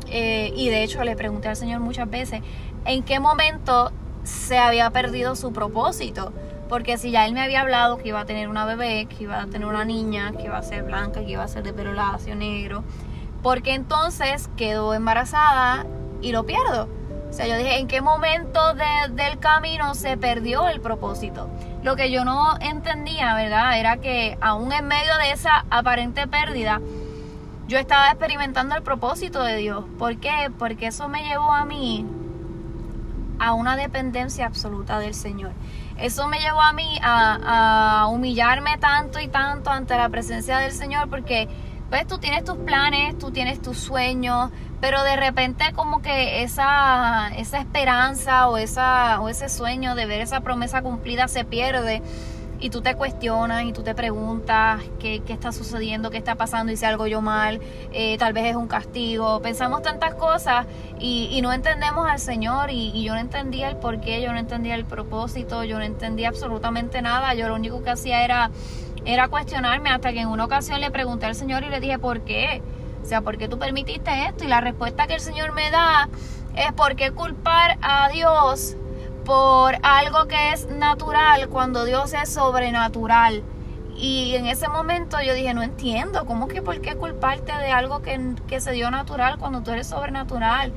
eh, 0.10 0.54
y 0.56 0.70
de 0.70 0.84
hecho 0.84 1.04
le 1.04 1.16
pregunté 1.16 1.50
al 1.50 1.56
Señor 1.56 1.80
muchas 1.80 2.10
veces 2.10 2.42
en 2.86 3.04
qué 3.04 3.20
momento 3.20 3.92
se 4.24 4.58
había 4.58 4.90
perdido 4.92 5.36
su 5.36 5.54
propósito. 5.54 6.34
Porque 6.70 6.98
si 6.98 7.12
ya 7.12 7.26
él 7.26 7.34
me 7.34 7.42
había 7.42 7.62
hablado 7.62 7.98
que 7.98 8.10
iba 8.10 8.20
a 8.20 8.26
tener 8.26 8.50
una 8.50 8.66
bebé, 8.66 9.06
que 9.06 9.24
iba 9.24 9.42
a 9.42 9.46
tener 9.48 9.68
una 9.68 9.86
niña, 9.86 10.34
que 10.34 10.44
iba 10.44 10.58
a 10.58 10.64
ser 10.64 10.84
blanca, 10.84 11.22
que 11.22 11.32
iba 11.32 11.44
a 11.44 11.48
ser 11.48 11.64
de 11.64 11.72
pelo 11.72 11.94
lacio, 11.94 12.36
negro, 12.36 12.84
porque 13.42 13.74
entonces 13.74 14.50
quedó 14.58 14.94
embarazada 14.94 15.86
y 16.22 16.34
lo 16.34 16.46
pierdo. 16.46 16.90
O 17.30 17.34
sea, 17.34 17.48
yo 17.48 17.58
dije, 17.58 17.78
¿en 17.78 17.88
qué 17.88 18.02
momento 18.02 18.74
del 18.74 19.40
camino 19.40 19.96
se 19.96 20.18
perdió 20.18 20.68
el 20.68 20.82
propósito? 20.82 21.50
Lo 21.84 21.96
que 21.96 22.10
yo 22.10 22.26
no 22.26 22.58
entendía, 22.60 23.34
¿verdad? 23.36 23.78
Era 23.80 23.98
que 23.98 24.38
aún 24.42 24.72
en 24.72 24.88
medio 24.88 25.16
de 25.18 25.32
esa 25.32 25.66
aparente 25.70 26.28
pérdida, 26.28 26.82
yo 27.68 27.78
estaba 27.78 28.08
experimentando 28.10 28.76
el 28.76 28.84
propósito 28.84 29.44
de 29.44 29.58
Dios. 29.58 29.86
¿Por 29.98 30.18
qué? 30.18 30.52
Porque 30.58 30.88
eso 30.88 31.08
me 31.08 31.24
llevó 31.24 31.52
a 31.52 31.66
mí 31.66 32.06
a 33.40 33.54
una 33.54 33.76
dependencia 33.76 34.46
absoluta 34.46 35.00
del 35.00 35.14
Señor. 35.14 35.52
eso 35.98 36.28
me 36.28 36.40
llevó 36.40 36.62
a 36.62 36.74
mí 36.74 37.00
a, 37.04 38.02
a 38.02 38.08
humillarme 38.08 38.78
tanto 38.78 39.20
y 39.20 39.28
tanto 39.28 39.70
ante 39.70 39.96
la 39.96 40.10
presencia 40.10 40.58
del 40.58 40.72
Señor 40.72 41.10
porque 41.10 41.48
pues 41.90 42.06
tú 42.08 42.18
tienes 42.18 42.44
tus 42.44 42.58
planes, 42.58 43.18
tú 43.18 43.32
tienes 43.32 43.62
tus 43.62 43.78
sueños, 43.78 44.52
pero 44.82 45.04
de 45.04 45.16
repente 45.16 45.72
como 45.74 46.02
que 46.02 46.44
esa, 46.44 47.30
esa 47.38 47.60
esperanza 47.60 48.50
o, 48.50 48.58
esa, 48.58 49.22
o 49.22 49.30
ese 49.30 49.50
sueño 49.50 49.96
de 49.96 50.06
ver 50.06 50.22
esa 50.22 50.42
promesa 50.42 50.82
cumplida 50.82 51.28
se 51.28 51.46
pierde 51.46 52.02
y 52.60 52.70
tú 52.70 52.82
te 52.82 52.96
cuestionas 52.96 53.64
y 53.64 53.74
tú 53.74 53.84
te 53.84 53.94
preguntas 53.94 54.82
qué, 55.00 55.22
qué 55.22 55.34
está 55.34 55.52
sucediendo, 55.52 56.10
qué 56.10 56.18
está 56.18 56.36
pasando, 56.36 56.72
hice 56.72 56.86
algo 56.86 57.06
yo 57.08 57.22
mal, 57.22 57.60
eh, 57.92 58.18
tal 58.18 58.34
vez 58.34 58.46
es 58.46 58.56
un 58.56 58.68
castigo. 58.68 59.42
Pensamos 59.42 59.84
tantas 59.84 60.16
cosas 60.16 60.66
y, 61.00 61.30
y 61.32 61.42
no 61.42 61.54
entendemos 61.54 62.08
al 62.08 62.20
Señor 62.20 62.72
y, 62.72 62.92
y, 62.96 63.04
yo 63.04 63.14
no 63.14 63.20
entendía 63.20 63.70
el 63.70 63.78
porqué, 63.78 64.22
yo 64.22 64.32
no 64.34 64.40
entendía 64.40 64.76
el 64.76 64.86
propósito, 64.86 65.64
yo 65.64 65.78
no 65.78 65.84
entendía 65.84 66.30
absolutamente 66.30 67.02
nada. 67.02 67.34
Yo 67.36 67.48
lo 67.48 67.56
único 67.56 67.84
que 67.84 67.92
hacía 67.92 68.24
era, 68.24 68.50
era 69.06 69.28
cuestionarme 69.28 69.90
hasta 69.90 70.12
que 70.12 70.22
en 70.22 70.28
una 70.28 70.46
ocasión 70.46 70.82
le 70.82 70.90
pregunté 70.90 71.28
al 71.28 71.36
Señor 71.36 71.64
y 71.64 71.70
le 71.70 71.80
dije, 71.80 72.00
¿por 72.00 72.22
qué? 72.22 72.62
O 73.04 73.06
sea, 73.06 73.22
¿por 73.22 73.38
qué 73.38 73.48
tú 73.48 73.60
permitiste 73.60 74.26
esto? 74.26 74.44
Y 74.44 74.48
la 74.48 74.62
respuesta 74.62 75.08
que 75.08 75.14
el 75.14 75.22
Señor 75.22 75.54
me 75.54 75.70
da 75.70 76.10
es, 76.56 76.74
¿por 76.74 76.96
qué 76.96 77.12
culpar 77.12 77.78
a 77.82 78.10
Dios? 78.10 78.76
Por 79.28 79.76
algo 79.84 80.26
que 80.30 80.54
es 80.54 80.70
natural 80.70 81.50
cuando 81.50 81.84
Dios 81.84 82.14
es 82.14 82.30
sobrenatural. 82.30 83.44
Y 83.98 84.36
en 84.36 84.46
ese 84.46 84.70
momento 84.70 85.18
yo 85.22 85.34
dije, 85.34 85.54
no 85.54 85.64
entiendo, 85.64 86.26
¿cómo 86.26 86.48
que 86.48 86.62
por 86.62 86.80
qué 86.80 86.96
culparte 86.96 87.52
de 87.52 87.72
algo 87.74 88.02
que, 88.02 88.62
se 88.62 88.72
dio 88.72 88.90
natural 88.90 89.38
cuando 89.38 89.64
tú 89.64 89.72
eres 89.72 89.88
sobrenatural? 89.88 90.72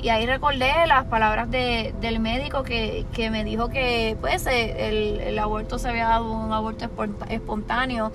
Y 0.00 0.10
ahí 0.10 0.24
recordé 0.24 0.72
las 0.86 1.06
palabras 1.06 1.50
de, 1.50 1.96
del 2.00 2.20
médico 2.20 2.62
que, 2.62 3.06
que, 3.12 3.28
me 3.28 3.42
dijo 3.42 3.70
que 3.70 4.16
pues 4.20 4.46
el, 4.46 5.20
el, 5.20 5.38
aborto 5.40 5.80
se 5.80 5.88
había 5.88 6.06
dado 6.06 6.30
un 6.30 6.52
aborto 6.52 6.88
espontáneo, 7.28 8.12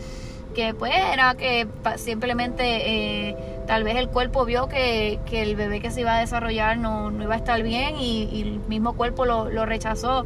que 0.53 0.73
pues 0.73 0.93
era 0.95 1.35
que 1.35 1.67
simplemente 1.97 3.29
eh, 3.29 3.37
tal 3.67 3.83
vez 3.83 3.95
el 3.97 4.09
cuerpo 4.09 4.45
vio 4.45 4.67
que, 4.67 5.19
el 5.31 5.55
bebé 5.55 5.79
que 5.79 5.91
se 5.91 6.01
iba 6.01 6.15
a 6.15 6.19
desarrollar 6.19 6.77
no, 6.77 7.11
iba 7.21 7.33
a 7.33 7.37
estar 7.37 7.61
bien 7.63 7.95
y, 7.97 8.41
el 8.41 8.59
mismo 8.67 8.93
cuerpo 8.93 9.25
lo, 9.25 9.65
rechazó. 9.65 10.25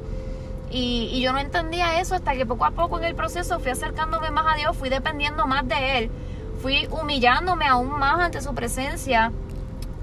Y, 0.71 1.09
y, 1.13 1.21
yo 1.21 1.31
no 1.31 1.39
entendía 1.39 1.99
eso 1.99 2.15
hasta 2.15 2.33
que 2.35 2.45
poco 2.45 2.65
a 2.65 2.71
poco 2.71 2.97
en 2.97 3.05
el 3.05 3.15
proceso 3.15 3.59
fui 3.59 3.71
acercándome 3.71 4.31
más 4.31 4.45
a 4.53 4.57
Dios, 4.57 4.75
fui 4.75 4.89
dependiendo 4.89 5.45
más 5.45 5.67
de 5.67 5.99
Él, 5.99 6.09
fui 6.61 6.87
humillándome 6.89 7.65
aún 7.65 7.97
más 7.99 8.19
ante 8.19 8.41
su 8.41 8.53
presencia 8.55 9.31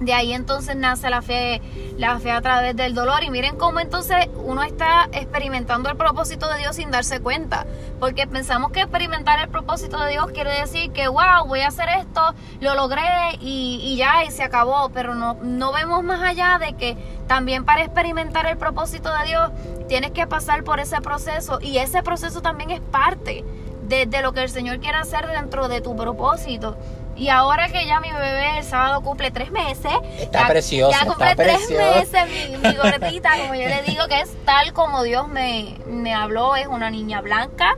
de 0.04 0.14
ahí 0.14 0.32
entonces 0.32 0.76
nace 0.76 1.10
la 1.10 1.22
fe, 1.22 1.60
la 1.96 2.18
fe 2.18 2.30
a 2.30 2.40
través 2.40 2.76
del 2.76 2.94
dolor. 2.94 3.22
Y 3.22 3.30
miren 3.30 3.56
cómo 3.56 3.80
entonces 3.80 4.28
uno 4.36 4.62
está 4.62 5.08
experimentando 5.12 5.88
el 5.90 5.96
propósito 5.96 6.48
de 6.48 6.58
Dios 6.58 6.76
sin 6.76 6.90
darse 6.90 7.20
cuenta. 7.20 7.66
Porque 8.00 8.26
pensamos 8.26 8.72
que 8.72 8.80
experimentar 8.80 9.40
el 9.40 9.48
propósito 9.48 10.02
de 10.02 10.12
Dios 10.12 10.26
quiere 10.32 10.50
decir 10.50 10.92
que, 10.92 11.08
wow, 11.08 11.46
voy 11.46 11.60
a 11.60 11.68
hacer 11.68 11.88
esto, 11.98 12.34
lo 12.60 12.74
logré 12.74 13.02
y, 13.40 13.80
y 13.82 13.96
ya, 13.96 14.24
y 14.24 14.30
se 14.30 14.42
acabó. 14.42 14.90
Pero 14.90 15.14
no, 15.14 15.34
no 15.42 15.72
vemos 15.72 16.02
más 16.02 16.20
allá 16.22 16.58
de 16.58 16.74
que 16.74 16.96
también 17.26 17.64
para 17.64 17.82
experimentar 17.82 18.46
el 18.46 18.58
propósito 18.58 19.10
de 19.18 19.26
Dios 19.26 19.50
tienes 19.88 20.10
que 20.10 20.26
pasar 20.26 20.64
por 20.64 20.80
ese 20.80 21.00
proceso. 21.00 21.58
Y 21.60 21.78
ese 21.78 22.02
proceso 22.02 22.42
también 22.42 22.70
es 22.70 22.80
parte 22.80 23.44
de, 23.88 24.06
de 24.06 24.22
lo 24.22 24.32
que 24.32 24.42
el 24.42 24.48
Señor 24.48 24.80
quiere 24.80 24.98
hacer 24.98 25.26
dentro 25.28 25.68
de 25.68 25.80
tu 25.80 25.94
propósito. 25.96 26.76
Y 27.16 27.28
ahora 27.28 27.68
que 27.68 27.86
ya 27.86 28.00
mi 28.00 28.10
bebé 28.10 28.58
el 28.58 28.64
sábado 28.64 29.02
cumple 29.02 29.30
tres 29.30 29.50
meses. 29.50 29.92
Está 30.18 30.48
precioso. 30.48 30.96
Ya 30.98 31.06
cumple 31.06 31.36
tres 31.36 31.70
meses 31.70 32.24
mi, 32.28 32.56
mi, 32.56 32.74
gordita, 32.76 33.30
como 33.38 33.54
yo 33.54 33.68
le 33.68 33.82
digo, 33.82 34.06
que 34.08 34.20
es 34.20 34.34
tal 34.44 34.72
como 34.72 35.02
Dios 35.02 35.28
me, 35.28 35.78
me 35.86 36.14
habló. 36.14 36.56
Es 36.56 36.66
una 36.66 36.90
niña 36.90 37.20
blanca, 37.20 37.76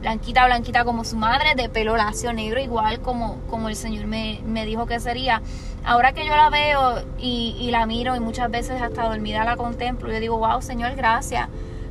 blanquita, 0.00 0.46
blanquita 0.46 0.84
como 0.84 1.04
su 1.04 1.16
madre, 1.16 1.54
de 1.54 1.68
pelo 1.68 1.96
lacio 1.96 2.32
negro, 2.32 2.60
igual 2.60 3.00
como, 3.00 3.40
como 3.50 3.68
el 3.68 3.76
Señor 3.76 4.06
me, 4.06 4.40
me 4.44 4.64
dijo 4.64 4.86
que 4.86 5.00
sería. 5.00 5.42
Ahora 5.84 6.12
que 6.12 6.26
yo 6.26 6.34
la 6.34 6.50
veo 6.50 7.04
y, 7.18 7.56
y 7.60 7.70
la 7.70 7.86
miro 7.86 8.16
y 8.16 8.20
muchas 8.20 8.50
veces 8.50 8.82
hasta 8.82 9.04
dormida 9.04 9.44
la 9.44 9.56
contemplo, 9.56 10.10
yo 10.10 10.18
digo, 10.18 10.38
wow, 10.38 10.60
Señor, 10.60 10.96
gracias, 10.96 11.48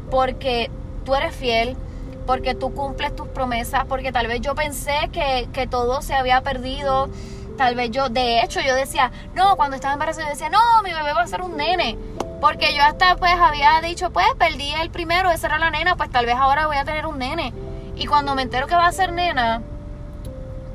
porque 0.10 0.70
tú 1.06 1.16
eres 1.16 1.34
fiel 1.34 1.78
porque 2.26 2.56
tú 2.56 2.74
cumples 2.74 3.16
tus 3.16 3.28
promesas, 3.28 3.86
porque 3.86 4.12
tal 4.12 4.28
vez 4.28 4.42
yo 4.42 4.56
pensé 4.56 5.10
que, 5.12 5.48
que 5.54 5.68
todo 5.68 6.02
se 6.02 6.16
había 6.16 6.42
perdido, 6.42 7.10
tal 7.58 7.76
vez 7.76 7.92
yo, 7.92 8.10
de 8.10 8.42
hecho 8.42 8.62
yo 8.62 8.76
decía, 8.76 9.12
no, 9.34 9.56
cuando 9.56 9.76
estaba 9.76 9.94
embarazada 9.94 10.26
yo 10.28 10.32
decía, 10.32 10.50
no, 10.50 10.60
mi 10.84 10.92
bebé 10.92 11.14
va 11.14 11.22
a 11.22 11.28
ser 11.28 11.42
un 11.42 11.56
nene, 11.56 11.98
porque 12.42 12.76
yo 12.76 12.84
hasta 12.84 13.16
pues 13.16 13.34
había 13.34 13.80
dicho, 13.82 14.10
pues 14.12 14.26
perdí 14.38 14.74
el 14.74 14.90
primero, 14.90 15.32
esa 15.32 15.48
era 15.48 15.60
la 15.60 15.70
nena, 15.70 15.96
pues 15.96 16.10
tal 16.10 16.26
vez 16.26 16.36
ahora 16.36 16.68
voy 16.68 16.78
a 16.78 16.86
tener 16.86 17.06
un 17.06 17.20
nene. 17.20 17.54
Y 17.96 18.08
cuando 18.08 18.36
me 18.36 18.42
entero 18.42 18.68
que 18.68 18.76
va 18.76 18.88
a 18.88 18.92
ser 18.92 19.14
nena, 19.14 19.62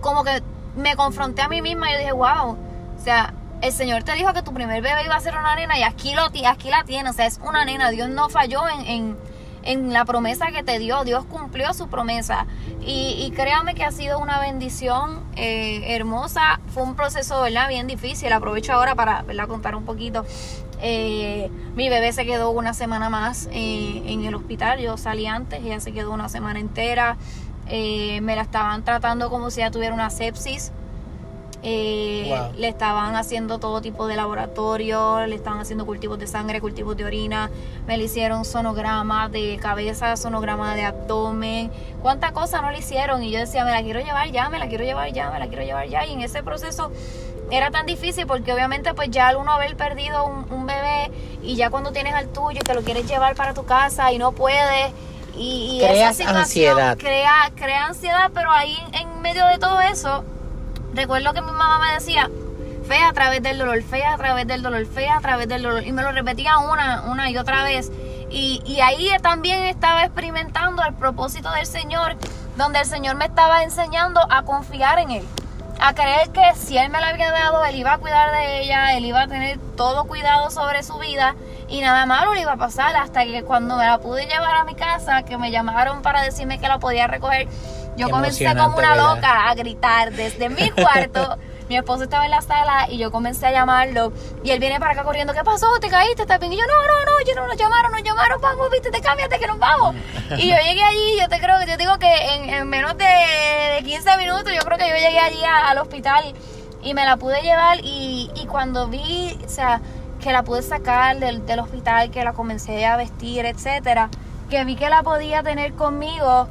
como 0.01 0.25
que 0.25 0.43
me 0.77 0.97
confronté 0.97 1.43
a 1.43 1.49
mí 1.49 1.61
misma 1.61 1.93
y 1.93 1.99
dije, 1.99 2.13
wow, 2.13 2.53
o 2.53 3.03
sea, 3.03 3.35
el 3.61 3.73
Señor 3.73 4.05
te 4.05 4.13
dijo 4.13 4.33
que 4.33 4.43
tu 4.43 4.55
primer 4.55 4.81
bebé 4.81 5.05
iba 5.05 5.17
a 5.17 5.21
ser 5.21 5.37
una 5.37 5.55
nena 5.55 5.79
y 5.79 5.83
aquí, 5.83 6.15
lo, 6.15 6.23
aquí 6.23 6.71
la 6.71 6.85
tiene, 6.85 7.11
o 7.11 7.13
sea, 7.13 7.27
es 7.27 7.39
una 7.43 7.65
nena, 7.65 7.91
Dios 7.91 8.09
no 8.09 8.31
falló 8.31 8.67
en 8.69 8.87
en 8.87 9.30
la 9.65 10.05
promesa 10.05 10.51
que 10.53 10.63
te 10.63 10.79
dio. 10.79 11.05
Dios 11.05 11.25
cumplió 11.25 11.73
su 11.75 11.89
promesa. 11.89 12.47
Y, 12.81 13.33
créame 13.37 13.75
que 13.75 13.85
ha 13.85 13.93
sido 13.93 14.19
una 14.19 14.41
bendición 14.41 15.23
eh, 15.37 15.95
hermosa. 15.95 16.61
Fue 16.69 16.83
un 16.83 16.95
proceso, 16.95 17.43
¿verdad? 17.43 17.69
Bien 17.69 17.87
difícil. 17.87 18.33
Aprovecho 18.33 18.73
ahora 18.73 18.95
para 18.95 19.47
contar 19.47 19.75
un 19.75 19.85
poquito. 19.85 20.25
Eh, 20.83 21.51
mi 21.75 21.91
bebé 21.91 22.13
se 22.13 22.25
quedó 22.25 22.51
una 22.51 22.73
semana 22.73 23.11
más 23.11 23.49
eh, 23.53 24.03
en 24.07 24.25
el 24.25 24.35
hospital. 24.35 24.81
Yo 24.81 24.97
salí 24.97 25.27
antes, 25.27 25.63
ella 25.63 25.81
se 25.81 25.93
quedó 25.93 26.13
una 26.13 26.29
semana 26.29 26.59
entera. 26.59 27.17
me 27.67 28.35
la 28.35 28.43
estaban 28.43 28.85
tratando 28.85 29.31
como 29.31 29.51
si 29.51 29.61
ella 29.61 29.71
tuviera 29.71 29.95
una 29.95 30.11
sepsis. 30.11 30.73
Eh, 31.63 32.35
le 32.57 32.69
estaban 32.69 33.17
haciendo 33.17 33.59
todo 33.59 33.83
tipo 33.83 34.07
de 34.07 34.17
laboratorio, 34.17 35.27
le 35.27 35.37
estaban 35.37 35.61
haciendo 35.61 35.85
cultivos 35.85 36.19
de 36.19 36.27
sangre, 36.27 36.61
cultivos 36.61 36.97
de 36.97 37.05
orina, 37.05 37.51
me 37.87 37.99
le 37.99 38.05
hicieron 38.05 38.47
sonograma 38.47 39.29
de 39.29 39.59
cabeza, 39.61 40.17
sonograma 40.17 40.75
de 40.75 40.85
abdomen, 40.85 41.71
cuánta 42.01 42.33
cosa 42.33 42.63
no 42.63 42.71
le 42.71 42.79
hicieron. 42.79 43.23
Y 43.23 43.31
yo 43.31 43.41
decía, 43.41 43.65
me 43.67 43.73
la 43.73 43.83
quiero 43.83 44.01
llevar 44.01 44.31
ya, 44.31 44.49
me 44.49 44.59
la 44.59 44.69
quiero 44.69 44.85
llevar 44.85 45.13
ya, 45.13 45.31
me 45.31 45.39
la 45.39 45.49
quiero 45.49 45.63
llevar 45.63 45.87
ya. 45.89 46.07
Y 46.07 46.15
en 46.15 46.23
ese 46.23 46.43
proceso 46.43 46.91
era 47.51 47.71
tan 47.71 47.85
difícil 47.85 48.27
porque 48.27 48.53
obviamente 48.55 48.95
pues 48.95 49.11
ya 49.11 49.29
al 49.29 49.37
uno 49.37 49.53
haber 49.53 49.77
perdido 49.77 50.25
un, 50.25 50.67
bebé 50.67 51.11
y 51.43 51.57
ya 51.57 51.69
cuando 51.69 51.91
tienes 51.91 52.15
al 52.15 52.29
tuyo 52.29 52.61
y 52.61 52.65
te 52.65 52.75
lo 52.75 52.83
quieres 52.83 53.07
llevar 53.09 53.35
para 53.35 53.55
tu 53.55 53.65
casa 53.65 54.13
y 54.13 54.19
no 54.19 54.33
puedes 54.33 54.93
y, 55.37 55.81
y 55.81 55.85
esa 55.85 56.13
situación 56.13 56.37
ansiedad. 56.37 56.97
Crea, 56.97 57.51
crea 57.57 57.87
ansiedad, 57.87 58.31
pero 58.33 58.53
ahí 58.53 58.77
en 58.93 59.21
medio 59.21 59.45
de 59.47 59.59
todo 59.59 59.81
eso 59.81 60.25
Recuerdo 60.95 61.33
que 61.33 61.41
mi 61.41 61.53
mamá 61.53 61.79
me 61.79 61.95
decía, 61.95 62.29
fe 62.87 63.03
a 63.03 63.13
través 63.13 63.43
del 63.43 63.59
dolor, 63.59 63.83
fe 63.83 64.05
a 64.05 64.17
través 64.17 64.47
del 64.47 64.63
dolor, 64.63 64.85
fe 64.87 65.09
a 65.09 65.21
través 65.21 65.49
del 65.49 65.63
dolor. 65.63 65.85
Y 65.85 65.93
me 65.93 66.03
lo 66.03 66.13
repetía 66.13 66.59
una, 66.59 67.03
una 67.03 67.31
y 67.31 67.37
otra 67.37 67.63
vez. 67.63 67.91
Y, 68.31 68.63
y 68.65 68.81
ahí 68.81 69.09
también 69.23 69.63
estaba 69.65 70.05
experimentando 70.05 70.83
el 70.83 70.95
propósito 70.95 71.51
del 71.53 71.67
Señor, 71.67 72.17
donde 72.57 72.81
el 72.81 72.87
Señor 72.87 73.17
me 73.17 73.27
estaba 73.27 73.63
enseñando 73.63 74.21
a 74.31 74.43
confiar 74.43 74.99
en 74.99 75.11
Él. 75.11 75.25
A 75.81 75.95
creer 75.95 76.31
que 76.31 76.43
si 76.57 76.77
Él 76.77 76.91
me 76.91 77.01
la 77.01 77.09
había 77.09 77.31
dado, 77.31 77.65
Él 77.65 77.77
iba 77.77 77.95
a 77.95 77.99
cuidar 77.99 78.31
de 78.33 78.63
ella, 78.63 78.97
Él 78.97 79.05
iba 79.05 79.23
a 79.23 79.29
tener 79.29 79.59
todo 79.77 80.05
cuidado 80.05 80.51
sobre 80.51 80.83
su 80.83 80.99
vida 80.99 81.35
y 81.71 81.81
nada 81.81 82.05
malo 82.05 82.35
le 82.35 82.41
iba 82.41 82.53
a 82.53 82.57
pasar 82.57 82.97
hasta 82.97 83.25
que 83.25 83.45
cuando 83.45 83.77
me 83.77 83.87
la 83.87 83.99
pude 83.99 84.27
llevar 84.27 84.55
a 84.57 84.65
mi 84.65 84.75
casa, 84.75 85.23
que 85.23 85.39
me 85.39 85.53
llamaron 85.53 86.03
para 86.03 86.23
decirme 86.23 86.59
que 86.59 86.67
la 86.67 86.79
podía 86.79 87.07
recoger, 87.07 87.49
yo 87.97 88.11
comencé 88.11 88.45
como 88.57 88.77
una 88.77 88.97
loca 88.97 89.49
a 89.49 89.55
gritar 89.55 90.13
desde 90.13 90.49
mi 90.49 90.71
cuarto. 90.83 91.39
mi 91.69 91.77
esposo 91.77 92.03
estaba 92.03 92.25
en 92.25 92.33
la 92.33 92.43
sala 92.43 92.89
y 92.89 92.99
yo 92.99 93.13
comencé 93.13 93.47
a 93.47 93.53
llamarlo. 93.53 94.13
Y 94.43 94.51
él 94.51 94.59
viene 94.59 94.81
para 94.81 94.93
acá 94.93 95.05
corriendo, 95.05 95.33
¿qué 95.33 95.45
pasó? 95.45 95.69
¿Te 95.81 95.89
caíste? 95.89 96.23
¿Estás 96.23 96.41
bien? 96.41 96.53
Y 96.53 96.57
yo, 96.57 96.65
no, 96.67 96.75
no, 96.75 97.05
no, 97.05 97.25
yo 97.25 97.35
no 97.37 97.47
nos 97.47 97.57
llamaron, 97.57 97.93
nos 97.93 98.03
llamaron, 98.03 98.41
vamos, 98.41 98.69
viste, 98.73 98.91
te 98.91 99.01
cámbiate 99.01 99.39
que 99.39 99.47
nos 99.47 99.59
vamos. 99.59 99.95
y 100.37 100.49
yo 100.49 100.57
llegué 100.57 100.83
allí, 100.83 101.21
yo 101.21 101.29
te 101.29 101.39
creo 101.39 101.57
que 101.61 101.67
yo 101.67 101.77
digo 101.77 101.99
que 101.99 102.57
en, 102.57 102.69
menos 102.69 102.97
de, 102.99 103.83
15 103.85 104.17
minutos, 104.17 104.53
yo 104.53 104.63
creo 104.63 104.77
que 104.77 104.89
yo 104.89 104.95
llegué 104.97 105.21
allí 105.21 105.45
al 105.45 105.79
hospital 105.79 106.35
y 106.83 106.95
me 106.95 107.05
la 107.05 107.17
pude 107.17 107.41
llevar. 107.43 107.79
Y, 107.85 108.29
y 108.35 108.47
cuando 108.47 108.89
vi, 108.89 109.39
o 109.45 109.49
sea, 109.49 109.81
que 110.21 110.33
la 110.33 110.43
pude 110.43 110.63
sacar 110.63 111.19
del, 111.19 111.45
del 111.47 111.59
hospital, 111.59 112.11
que 112.11 112.23
la 112.23 112.33
comencé 112.33 112.87
a 112.87 112.97
vestir, 112.97 113.45
etcétera, 113.47 114.09
que 114.49 114.65
vi 114.65 114.77
que 114.77 114.89
la 114.89 115.03
podía 115.03 115.43
tener 115.43 115.73
conmigo 115.73 116.49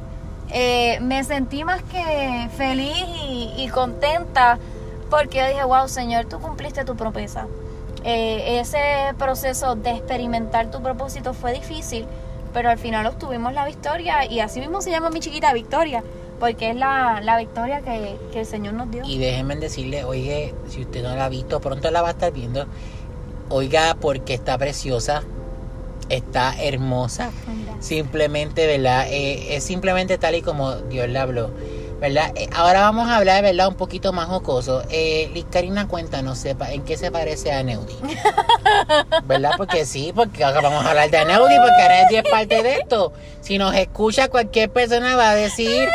eh, 0.52 0.98
me 1.00 1.22
sentí 1.22 1.62
más 1.62 1.82
que 1.82 2.48
feliz 2.56 3.04
y, 3.56 3.68
contenta 3.68 4.58
porque 5.08 5.38
yo 5.38 5.46
dije, 5.46 5.64
wow, 5.64 5.88
Señor, 5.88 6.26
tú 6.26 6.40
cumpliste 6.40 6.84
tu 6.84 6.96
promesa. 6.96 7.46
Eh, 8.04 8.58
ese 8.60 9.14
proceso 9.18 9.74
de 9.74 9.90
experimentar 9.90 10.70
tu 10.70 10.82
propósito 10.82 11.34
fue 11.34 11.52
difícil, 11.52 12.06
pero 12.52 12.70
al 12.70 12.78
final 12.78 13.06
obtuvimos 13.06 13.52
la 13.52 13.66
victoria 13.66 14.24
y 14.24 14.40
así 14.40 14.60
mismo 14.60 14.80
se 14.80 14.90
llama 14.90 15.10
mi 15.10 15.20
chiquita 15.20 15.52
Victoria, 15.52 16.02
porque 16.38 16.70
es 16.70 16.76
la, 16.76 17.36
victoria 17.38 17.80
que, 17.80 18.16
que, 18.32 18.40
el 18.40 18.46
Señor 18.46 18.74
nos 18.74 18.90
dio. 18.90 19.02
Y 19.04 19.18
déjenme 19.18 19.56
decirle, 19.56 20.04
oye, 20.04 20.54
si 20.68 20.82
usted 20.82 21.02
no 21.02 21.14
la 21.14 21.26
ha 21.26 21.28
visto, 21.28 21.60
pronto 21.60 21.90
la 21.90 22.02
va 22.02 22.08
a 22.08 22.12
estar 22.12 22.32
viendo. 22.32 22.66
Oiga, 23.50 23.96
porque 24.00 24.32
está 24.32 24.56
preciosa. 24.56 25.22
está 26.08 26.54
hermosa. 26.60 27.30
Simplemente, 27.80 28.66
¿verdad? 28.66 29.06
Eh, 29.10 29.56
es 29.56 29.64
simplemente 29.64 30.18
tal 30.18 30.34
y 30.34 30.42
como 30.42 30.74
Dios 30.76 31.08
le 31.08 31.18
habló. 31.18 31.50
¿Verdad? 32.00 32.32
Eh, 32.34 32.48
ahora 32.54 32.80
vamos 32.80 33.08
a 33.08 33.16
hablar, 33.16 33.42
¿verdad? 33.42 33.68
Un 33.68 33.74
poquito 33.74 34.12
más 34.12 34.26
jocoso. 34.26 34.82
Eh, 34.88 35.30
Liz 35.34 35.44
Karina, 35.50 35.86
cuéntanos, 35.86 36.38
sepa, 36.38 36.72
¿en 36.72 36.82
qué 36.82 36.96
se 36.96 37.10
parece 37.10 37.52
a 37.52 37.62
Neudi? 37.62 37.94
¿Verdad? 39.24 39.52
Porque 39.58 39.84
sí, 39.84 40.12
porque 40.14 40.42
ahora 40.42 40.62
vamos 40.62 40.84
a 40.84 40.90
hablar 40.90 41.10
de 41.10 41.24
Neudi, 41.26 41.54
porque 41.56 41.82
ahora 41.82 42.02
es 42.10 42.22
parte 42.30 42.62
de 42.62 42.76
esto. 42.76 43.12
Si 43.42 43.58
nos 43.58 43.74
escucha 43.74 44.28
cualquier 44.28 44.70
persona 44.70 45.14
va 45.14 45.30
a 45.30 45.34
decir, 45.34 45.88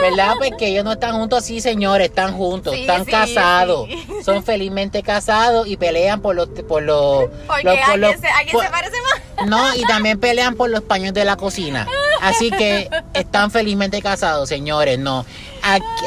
¿verdad? 0.00 0.34
Pues 0.38 0.52
que 0.56 0.68
ellos 0.68 0.84
no 0.84 0.92
están 0.92 1.14
juntos, 1.14 1.44
sí, 1.44 1.60
señores, 1.60 2.08
están 2.08 2.36
juntos, 2.36 2.74
están 2.74 3.04
casados, 3.04 3.88
son 4.24 4.44
felizmente 4.44 5.02
casados 5.02 5.66
y 5.66 5.76
pelean 5.76 6.20
por 6.20 6.36
los... 6.36 6.48
Por 6.48 6.82
los, 6.82 7.26
porque 7.46 7.64
los, 7.64 7.78
por 7.78 7.98
los, 7.98 8.20
se, 8.20 8.28
¿a 8.28 8.44
quién 8.48 8.62
se 8.62 8.70
parece 8.70 8.96
más? 9.02 9.48
No, 9.48 9.74
y 9.74 9.82
también 9.82 10.18
pelean 10.18 10.54
por 10.54 10.70
los 10.70 10.82
paños 10.82 11.14
de 11.14 11.24
la 11.24 11.36
cocina. 11.36 11.86
Así 12.20 12.50
que 12.50 12.90
están 13.14 13.50
felizmente 13.50 14.02
casados, 14.02 14.48
señores, 14.48 14.98
no 14.98 15.24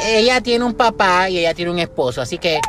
ella 0.04 0.40
tiene 0.40 0.64
un 0.64 0.74
papá 0.74 1.28
y 1.28 1.38
ella 1.38 1.54
tiene 1.54 1.70
un 1.70 1.78
esposo, 1.78 2.20
así 2.20 2.38
que 2.38 2.60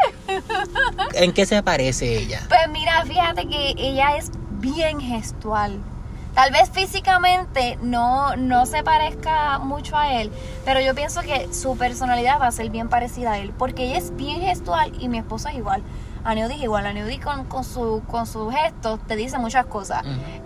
¿en 1.13 1.33
qué 1.33 1.45
se 1.45 1.63
parece 1.63 2.17
ella? 2.17 2.41
Pues 2.47 2.61
mira, 2.71 3.03
fíjate 3.05 3.47
que 3.47 3.73
ella 3.77 4.17
es 4.17 4.31
bien 4.51 4.99
gestual. 4.99 5.79
Tal 6.33 6.51
vez 6.51 6.69
físicamente 6.71 7.77
no, 7.81 8.35
no 8.35 8.65
se 8.65 8.81
parezca 8.81 9.59
mucho 9.59 9.95
a 9.95 10.13
él, 10.19 10.31
pero 10.65 10.81
yo 10.81 10.95
pienso 10.95 11.21
que 11.21 11.47
su 11.53 11.77
personalidad 11.77 12.41
va 12.41 12.47
a 12.47 12.51
ser 12.51 12.71
bien 12.71 12.89
parecida 12.89 13.33
a 13.33 13.37
él, 13.37 13.53
porque 13.57 13.85
ella 13.85 13.99
es 13.99 14.15
bien 14.15 14.41
gestual 14.41 14.91
y 14.99 15.09
mi 15.09 15.19
esposo 15.19 15.49
es 15.49 15.55
igual 15.55 15.83
a 16.25 16.35
Neudi 16.35 16.55
igual, 16.63 16.85
a 16.85 16.93
Neudi 16.93 17.17
con, 17.17 17.45
con, 17.45 17.63
su, 17.63 18.01
con 18.09 18.25
sus 18.25 18.53
gestos 18.53 18.99
te 19.07 19.15
dice 19.15 19.37
muchas 19.37 19.65
cosas. 19.65 20.03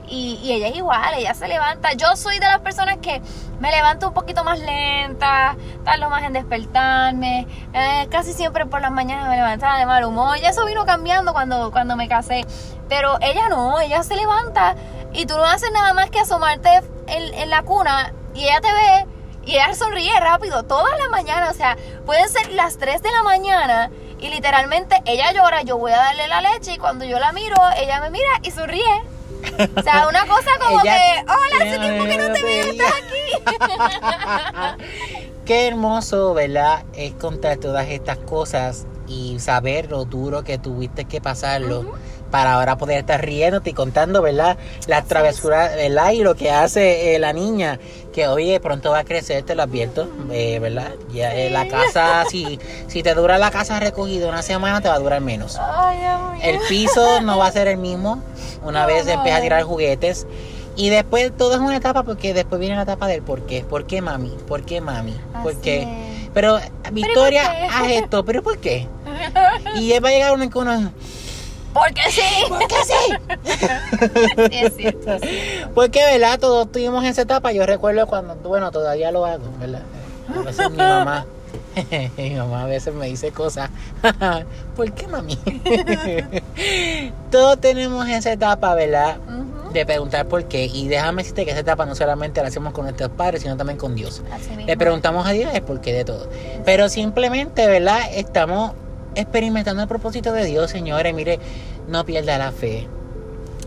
y, 0.07 0.39
y, 0.41 0.53
ella 0.53 0.67
es 0.69 0.75
igual, 0.75 1.13
ella 1.15 1.33
se 1.33 1.47
levanta. 1.47 1.93
Yo 1.93 2.15
soy 2.15 2.39
de 2.39 2.45
las 2.45 2.59
personas 2.59 2.97
que 2.97 3.21
me 3.59 3.71
levanto 3.71 4.07
un 4.07 4.13
poquito 4.13 4.43
más 4.43 4.59
lenta, 4.59 5.55
tardo 5.83 6.09
más 6.09 6.23
en 6.23 6.33
despertarme. 6.33 7.47
Eh, 7.73 8.07
casi 8.09 8.33
siempre 8.33 8.65
por 8.65 8.81
las 8.81 8.91
mañanas 8.91 9.27
me 9.29 9.35
levantaba 9.35 9.77
de 9.77 9.85
mal 9.85 10.03
humor. 10.05 10.37
Ya 10.39 10.49
eso 10.49 10.65
vino 10.65 10.85
cambiando 10.85 11.33
cuando, 11.33 11.71
cuando 11.71 11.95
me 11.95 12.07
casé. 12.07 12.45
Pero 12.89 13.17
ella 13.21 13.49
no, 13.49 13.79
ella 13.79 14.01
se 14.03 14.15
levanta 14.15 14.75
y 15.13 15.25
tú 15.25 15.35
no 15.35 15.43
haces 15.43 15.71
nada 15.71 15.93
más 15.93 16.09
que 16.09 16.19
asomarte 16.19 16.81
en, 17.07 17.33
en 17.33 17.49
la 17.49 17.63
cuna 17.63 18.13
y 18.33 18.43
ella 18.45 18.61
te 18.61 18.71
ve 18.71 19.05
y 19.45 19.53
ella 19.53 19.73
sonríe 19.73 20.19
rápido 20.19 20.63
todas 20.63 20.97
las 20.99 21.09
mañanas. 21.09 21.51
O 21.51 21.53
sea, 21.53 21.77
pueden 22.05 22.27
ser 22.29 22.51
las 22.51 22.77
3 22.77 23.01
de 23.01 23.11
la 23.11 23.23
mañana 23.23 23.89
y 24.19 24.29
literalmente 24.29 25.01
ella 25.05 25.31
llora, 25.31 25.61
yo 25.61 25.77
voy 25.77 25.91
a 25.91 25.97
darle 25.97 26.27
la 26.27 26.41
leche 26.41 26.73
y 26.73 26.77
cuando 26.77 27.05
yo 27.05 27.19
la 27.19 27.31
miro, 27.31 27.55
ella 27.77 28.01
me 28.01 28.09
mira 28.09 28.29
y 28.43 28.51
sonríe. 28.51 29.03
O 29.75 29.81
sea, 29.81 30.07
una 30.07 30.25
cosa 30.25 30.49
como 30.59 30.81
que, 30.81 31.23
hola, 31.23 31.63
hace 31.63 31.79
tiempo 31.79 32.05
que 32.05 32.17
no 32.17 32.33
te 32.33 32.43
veo, 32.43 32.65
estás 32.71 32.93
aquí. 32.93 34.83
Qué 35.45 35.67
hermoso, 35.67 36.33
¿verdad? 36.33 36.83
Es 36.93 37.13
contar 37.13 37.57
todas 37.57 37.87
estas 37.87 38.17
cosas 38.17 38.85
y 39.07 39.39
saber 39.39 39.89
lo 39.89 40.05
duro 40.05 40.43
que 40.43 40.57
tuviste 40.57 41.05
que 41.05 41.21
pasarlo 41.21 41.93
para 42.31 42.53
ahora 42.53 42.77
poder 42.77 42.99
estar 42.99 43.23
riéndote 43.23 43.71
y 43.71 43.73
contando, 43.73 44.21
¿verdad? 44.21 44.57
Las 44.87 45.05
travesuras, 45.05 45.75
¿verdad? 45.75 46.11
Y 46.11 46.23
lo 46.23 46.35
que 46.35 46.51
hace 46.51 47.15
eh, 47.15 47.19
la 47.19 47.33
niña, 47.33 47.79
que 48.13 48.27
oye, 48.27 48.59
pronto 48.59 48.91
va 48.91 48.99
a 48.99 49.03
crecer, 49.03 49.43
te 49.43 49.55
lo 49.55 49.63
advierto, 49.63 50.09
eh, 50.31 50.59
¿verdad? 50.59 50.91
Ya 51.13 51.33
eh, 51.35 51.49
la 51.49 51.67
casa, 51.67 52.25
si, 52.29 52.59
si 52.87 53.03
te 53.03 53.13
dura 53.13 53.37
la 53.37 53.51
casa 53.51 53.79
recogida 53.79 54.27
una 54.29 54.41
semana, 54.41 54.81
te 54.81 54.89
va 54.89 54.95
a 54.95 54.99
durar 54.99 55.21
menos. 55.21 55.59
el 56.41 56.59
piso 56.67 57.21
no 57.21 57.37
va 57.37 57.47
a 57.47 57.51
ser 57.51 57.67
el 57.67 57.77
mismo 57.77 58.21
una 58.63 58.85
vez 58.85 59.07
empieza 59.07 59.37
a 59.37 59.41
tirar 59.41 59.63
juguetes. 59.63 60.27
Y 60.75 60.89
después 60.89 61.35
todo 61.35 61.55
es 61.55 61.59
una 61.59 61.75
etapa 61.75 62.03
porque 62.03 62.33
después 62.35 62.59
viene 62.59 62.75
la 62.75 62.83
etapa 62.83 63.07
del 63.07 63.23
por 63.23 63.41
qué. 63.47 63.63
¿Por 63.63 63.87
qué 63.87 64.01
mami? 64.01 64.29
¿Por 64.47 64.63
qué 64.63 64.79
mami? 64.79 65.15
¿Por 65.41 65.55
qué? 65.55 65.87
Pero 66.33 66.59
Victoria, 66.91 67.67
haz 67.71 67.89
esto, 67.89 68.23
pero 68.23 68.43
¿por 68.43 68.59
qué? 68.59 68.87
Y 69.75 69.97
va 69.99 70.09
a 70.09 70.11
llegar 70.11 70.33
uno 70.33 70.49
que 70.49 70.57
uno 70.57 70.91
porque 71.77 72.01
sí. 72.09 72.21
Porque 72.49 72.75
sí. 72.85 74.49
sí, 74.49 74.57
es 74.57 74.75
cierto, 74.75 75.17
Porque, 75.73 76.03
¿verdad? 76.03 76.39
Todos 76.39 76.71
tuvimos 76.71 77.05
esa 77.05 77.21
etapa. 77.21 77.51
Yo 77.51 77.65
recuerdo 77.65 78.07
cuando, 78.07 78.35
bueno, 78.35 78.71
todavía 78.71 79.11
lo 79.11 79.25
hago, 79.25 79.45
¿verdad? 79.59 79.81
A 80.35 80.41
veces 80.41 80.69
mi 80.71 80.77
mamá, 80.77 81.25
mi 82.17 82.31
mamá 82.31 82.63
a 82.63 82.67
veces 82.67 82.93
me 82.93 83.07
dice 83.07 83.31
cosas. 83.31 83.69
¿Por 84.75 84.91
qué, 84.91 85.07
mami? 85.07 85.37
Todos 87.31 87.59
tenemos 87.61 88.07
esa 88.09 88.31
etapa, 88.31 88.73
¿verdad? 88.75 89.17
De 89.73 89.85
preguntar 89.85 90.27
por 90.27 90.45
qué. 90.45 90.65
Y 90.65 90.87
déjame 90.87 91.21
decirte 91.23 91.45
que 91.45 91.51
esa 91.51 91.59
etapa 91.59 91.85
no 91.85 91.95
solamente 91.95 92.41
la 92.41 92.47
hacemos 92.47 92.73
con 92.73 92.85
nuestros 92.85 93.09
padres, 93.11 93.41
sino 93.41 93.55
también 93.55 93.77
con 93.77 93.95
Dios. 93.95 94.21
Le 94.65 94.77
preguntamos 94.77 95.25
a 95.27 95.31
Dios 95.31 95.53
el 95.53 95.61
por 95.61 95.81
qué 95.81 95.93
de 95.93 96.05
todo. 96.05 96.29
Pero 96.65 96.89
simplemente, 96.89 97.67
¿verdad? 97.67 97.99
Estamos 98.13 98.73
experimentando 99.17 99.81
el 99.81 99.87
propósito 99.87 100.31
de 100.31 100.45
Dios, 100.45 100.71
señores. 100.71 101.13
Mire, 101.13 101.39
no 101.87 102.05
pierda 102.05 102.37
la 102.37 102.51
fe. 102.51 102.87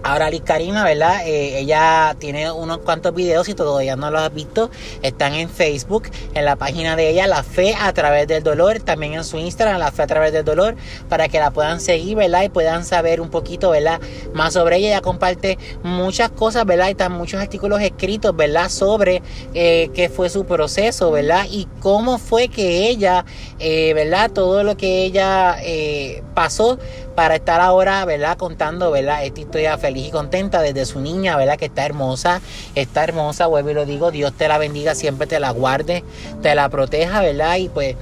Ahora 0.02 0.30
Liz 0.30 0.42
Karina, 0.42 0.82
¿verdad? 0.84 1.26
Eh, 1.26 1.58
ella 1.58 2.16
tiene 2.18 2.50
unos 2.50 2.78
cuantos 2.78 3.14
videos 3.14 3.48
y 3.50 3.54
todavía 3.54 3.96
no 3.96 4.10
los 4.10 4.22
has 4.22 4.32
visto. 4.32 4.70
Están 5.02 5.34
en 5.34 5.50
Facebook, 5.50 6.08
en 6.34 6.46
la 6.46 6.56
página 6.56 6.96
de 6.96 7.10
ella, 7.10 7.26
La 7.26 7.42
Fe 7.42 7.74
a 7.78 7.92
través 7.92 8.26
del 8.26 8.42
dolor. 8.42 8.80
También 8.80 9.12
en 9.14 9.24
su 9.24 9.38
Instagram, 9.38 9.78
La 9.78 9.92
Fe 9.92 10.02
a 10.02 10.06
través 10.06 10.32
del 10.32 10.44
dolor. 10.44 10.74
Para 11.08 11.28
que 11.28 11.38
la 11.38 11.50
puedan 11.50 11.80
seguir, 11.80 12.16
¿verdad? 12.16 12.44
Y 12.44 12.48
puedan 12.48 12.84
saber 12.86 13.20
un 13.20 13.28
poquito, 13.28 13.70
¿verdad? 13.70 14.00
Más 14.32 14.54
sobre 14.54 14.76
ella. 14.76 14.88
Ella 14.88 15.00
comparte 15.02 15.58
muchas 15.82 16.30
cosas, 16.30 16.64
¿verdad? 16.64 16.88
Y 16.88 16.92
están 16.92 17.12
muchos 17.12 17.40
artículos 17.40 17.82
escritos, 17.82 18.34
¿verdad? 18.34 18.70
Sobre 18.70 19.22
eh, 19.52 19.90
qué 19.94 20.08
fue 20.08 20.30
su 20.30 20.46
proceso, 20.46 21.10
¿verdad? 21.10 21.44
Y 21.50 21.68
cómo 21.80 22.16
fue 22.16 22.48
que 22.48 22.88
ella, 22.88 23.26
eh, 23.58 23.92
¿verdad? 23.92 24.30
Todo 24.30 24.64
lo 24.64 24.78
que 24.78 25.04
ella 25.04 25.56
pasó 26.34 26.78
para 27.20 27.34
estar 27.34 27.60
ahora, 27.60 28.02
¿verdad? 28.06 28.38
Contando, 28.38 28.90
¿verdad? 28.90 29.26
Esta 29.26 29.40
historia 29.40 29.76
feliz 29.76 30.08
y 30.08 30.10
contenta 30.10 30.62
desde 30.62 30.86
su 30.86 31.02
niña, 31.02 31.36
¿verdad? 31.36 31.58
Que 31.58 31.66
está 31.66 31.84
hermosa, 31.84 32.40
está 32.74 33.04
hermosa, 33.04 33.46
vuelvo 33.46 33.68
y 33.68 33.74
lo 33.74 33.84
digo, 33.84 34.10
Dios 34.10 34.32
te 34.32 34.48
la 34.48 34.56
bendiga, 34.56 34.94
siempre 34.94 35.26
te 35.26 35.38
la 35.38 35.50
guarde, 35.50 36.02
te 36.40 36.54
la 36.54 36.70
proteja, 36.70 37.20
¿verdad? 37.20 37.58
Y 37.58 37.68
pues 37.68 37.94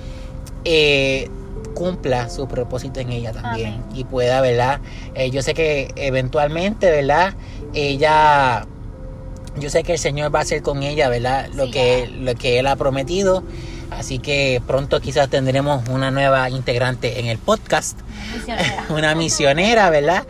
eh, 0.65 1.29
cumpla 1.75 2.31
su 2.31 2.47
propósito 2.47 3.01
en 3.01 3.11
ella 3.11 3.33
también 3.33 3.83
y 3.93 4.05
pueda, 4.05 4.41
¿verdad? 4.41 4.79
Eh, 5.17 5.31
yo 5.31 5.43
sé 5.43 5.53
que 5.53 5.93
eventualmente, 5.97 6.89
¿verdad? 6.89 7.35
Ella 7.75 8.69
yo 9.59 9.69
sé 9.69 9.83
que 9.83 9.95
el 9.95 9.99
Señor 9.99 10.33
va 10.33 10.39
a 10.39 10.43
hacer 10.43 10.63
con 10.63 10.85
ella, 10.85 11.09
¿verdad? 11.09 11.49
Lo 11.55 11.73
que 11.73 12.07
lo 12.07 12.37
que 12.37 12.61
él 12.61 12.69
ha 12.69 12.77
prometido. 12.77 13.43
Así 13.91 14.19
que 14.19 14.63
pronto 14.67 15.01
quizás 15.01 15.29
tendremos 15.29 15.89
una 15.89 16.11
nueva 16.11 16.51
integrante 16.51 17.21
en 17.21 17.27
el 17.27 17.39
podcast. 17.39 17.99
una 18.91 19.15
misionera, 19.15 19.91
¿verdad? 19.91 20.25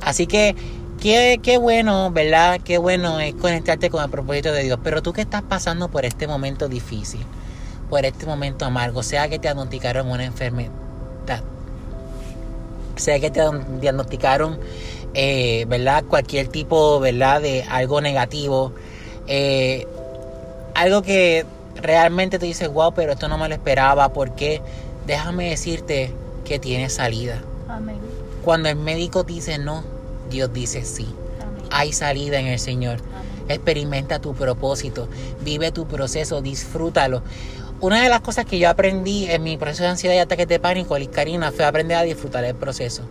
Así 0.00 0.26
que 0.26 0.56
qué, 1.00 1.40
qué 1.42 1.58
bueno, 1.58 2.10
¿verdad? 2.10 2.60
Qué 2.64 2.78
bueno 2.78 3.20
es 3.20 3.34
conectarte 3.34 3.90
con 3.90 4.02
el 4.02 4.10
propósito 4.10 4.52
de 4.52 4.64
Dios. 4.64 4.78
Pero 4.82 5.02
tú 5.02 5.12
que 5.12 5.20
estás 5.20 5.42
pasando 5.42 5.88
por 5.88 6.04
este 6.04 6.26
momento 6.26 6.68
difícil, 6.68 7.20
por 7.90 8.04
este 8.04 8.26
momento 8.26 8.64
amargo, 8.64 9.02
sea 9.02 9.28
que 9.28 9.38
te 9.38 9.48
diagnosticaron 9.48 10.08
una 10.08 10.24
enfermedad, 10.24 10.72
sea 12.96 13.20
que 13.20 13.30
te 13.30 13.42
diagnosticaron, 13.80 14.58
eh, 15.14 15.64
¿verdad? 15.68 16.04
Cualquier 16.04 16.48
tipo, 16.48 17.00
¿verdad? 17.00 17.40
De 17.40 17.64
algo 17.64 18.00
negativo, 18.00 18.72
eh, 19.26 19.86
algo 20.74 21.02
que 21.02 21.44
realmente 21.76 22.38
te 22.38 22.46
dices, 22.46 22.68
wow, 22.68 22.92
pero 22.94 23.12
esto 23.12 23.28
no 23.28 23.38
me 23.38 23.48
lo 23.48 23.54
esperaba, 23.54 24.12
porque 24.12 24.60
déjame 25.06 25.50
decirte 25.50 26.12
que 26.44 26.58
tiene 26.58 26.88
salida. 26.88 27.42
Amén. 27.68 27.96
Cuando 28.44 28.68
el 28.68 28.76
médico 28.76 29.22
dice 29.22 29.58
no, 29.58 29.84
Dios 30.30 30.52
dice 30.52 30.84
sí. 30.84 31.06
Hay 31.70 31.92
salida 31.92 32.38
en 32.38 32.46
el 32.46 32.58
Señor. 32.58 32.98
Experimenta 33.48 34.18
tu 34.18 34.34
propósito, 34.34 35.08
vive 35.42 35.72
tu 35.72 35.86
proceso, 35.86 36.42
disfrútalo. 36.42 37.22
Una 37.80 38.00
de 38.00 38.08
las 38.08 38.20
cosas 38.20 38.44
que 38.44 38.58
yo 38.58 38.70
aprendí 38.70 39.26
en 39.26 39.42
mi 39.42 39.56
proceso 39.56 39.82
de 39.82 39.88
ansiedad 39.90 40.14
y 40.14 40.18
ataques 40.18 40.46
de 40.46 40.60
pánico, 40.60 40.96
Liz 40.96 41.08
Karina, 41.08 41.50
fue 41.50 41.64
aprender 41.64 41.96
a 41.96 42.02
disfrutar 42.02 42.44
el 42.44 42.54
proceso. 42.54 43.02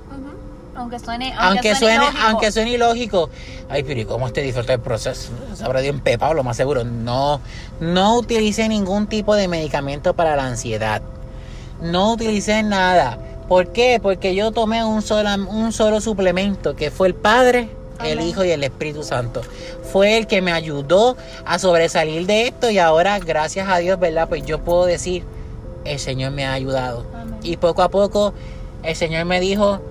Aunque 0.75 0.99
suene, 0.99 1.33
aunque, 1.37 1.75
suene, 1.75 2.05
aunque 2.23 2.51
suene 2.51 2.71
ilógico. 2.71 3.29
Ay, 3.69 3.83
pero 3.83 3.99
¿y 3.99 4.05
cómo 4.05 4.27
este 4.27 4.41
disfruta 4.41 4.73
el 4.73 4.79
proceso? 4.79 5.31
Se 5.53 5.63
habrá 5.63 5.81
dio 5.81 5.89
empepado, 5.89 6.33
lo 6.33 6.43
más 6.43 6.57
seguro. 6.57 6.83
No, 6.83 7.41
no 7.79 8.17
utilice 8.17 8.67
ningún 8.69 9.07
tipo 9.07 9.35
de 9.35 9.47
medicamento 9.47 10.13
para 10.13 10.35
la 10.35 10.45
ansiedad. 10.45 11.01
No 11.81 12.13
utilicé 12.13 12.63
nada. 12.63 13.17
¿Por 13.49 13.73
qué? 13.73 13.99
Porque 14.01 14.33
yo 14.33 14.51
tomé 14.51 14.85
un 14.85 15.01
solo, 15.01 15.29
un 15.49 15.73
solo 15.73 15.99
suplemento, 15.99 16.75
que 16.75 16.89
fue 16.89 17.07
el 17.09 17.15
Padre, 17.15 17.69
el 18.03 18.21
Hijo 18.21 18.45
y 18.45 18.51
el 18.51 18.63
Espíritu 18.63 19.03
Santo. 19.03 19.41
Fue 19.91 20.17
el 20.17 20.25
que 20.25 20.41
me 20.41 20.53
ayudó 20.53 21.17
a 21.45 21.59
sobresalir 21.59 22.25
de 22.25 22.47
esto 22.47 22.69
y 22.69 22.79
ahora, 22.79 23.19
gracias 23.19 23.67
a 23.67 23.77
Dios, 23.79 23.99
¿verdad? 23.99 24.29
Pues 24.29 24.45
yo 24.45 24.59
puedo 24.59 24.85
decir, 24.85 25.23
el 25.83 25.99
Señor 25.99 26.31
me 26.31 26.45
ha 26.45 26.53
ayudado. 26.53 27.05
Y 27.43 27.57
poco 27.57 27.81
a 27.81 27.89
poco 27.89 28.33
el 28.83 28.95
Señor 28.95 29.25
me 29.25 29.39
dijo, 29.39 29.81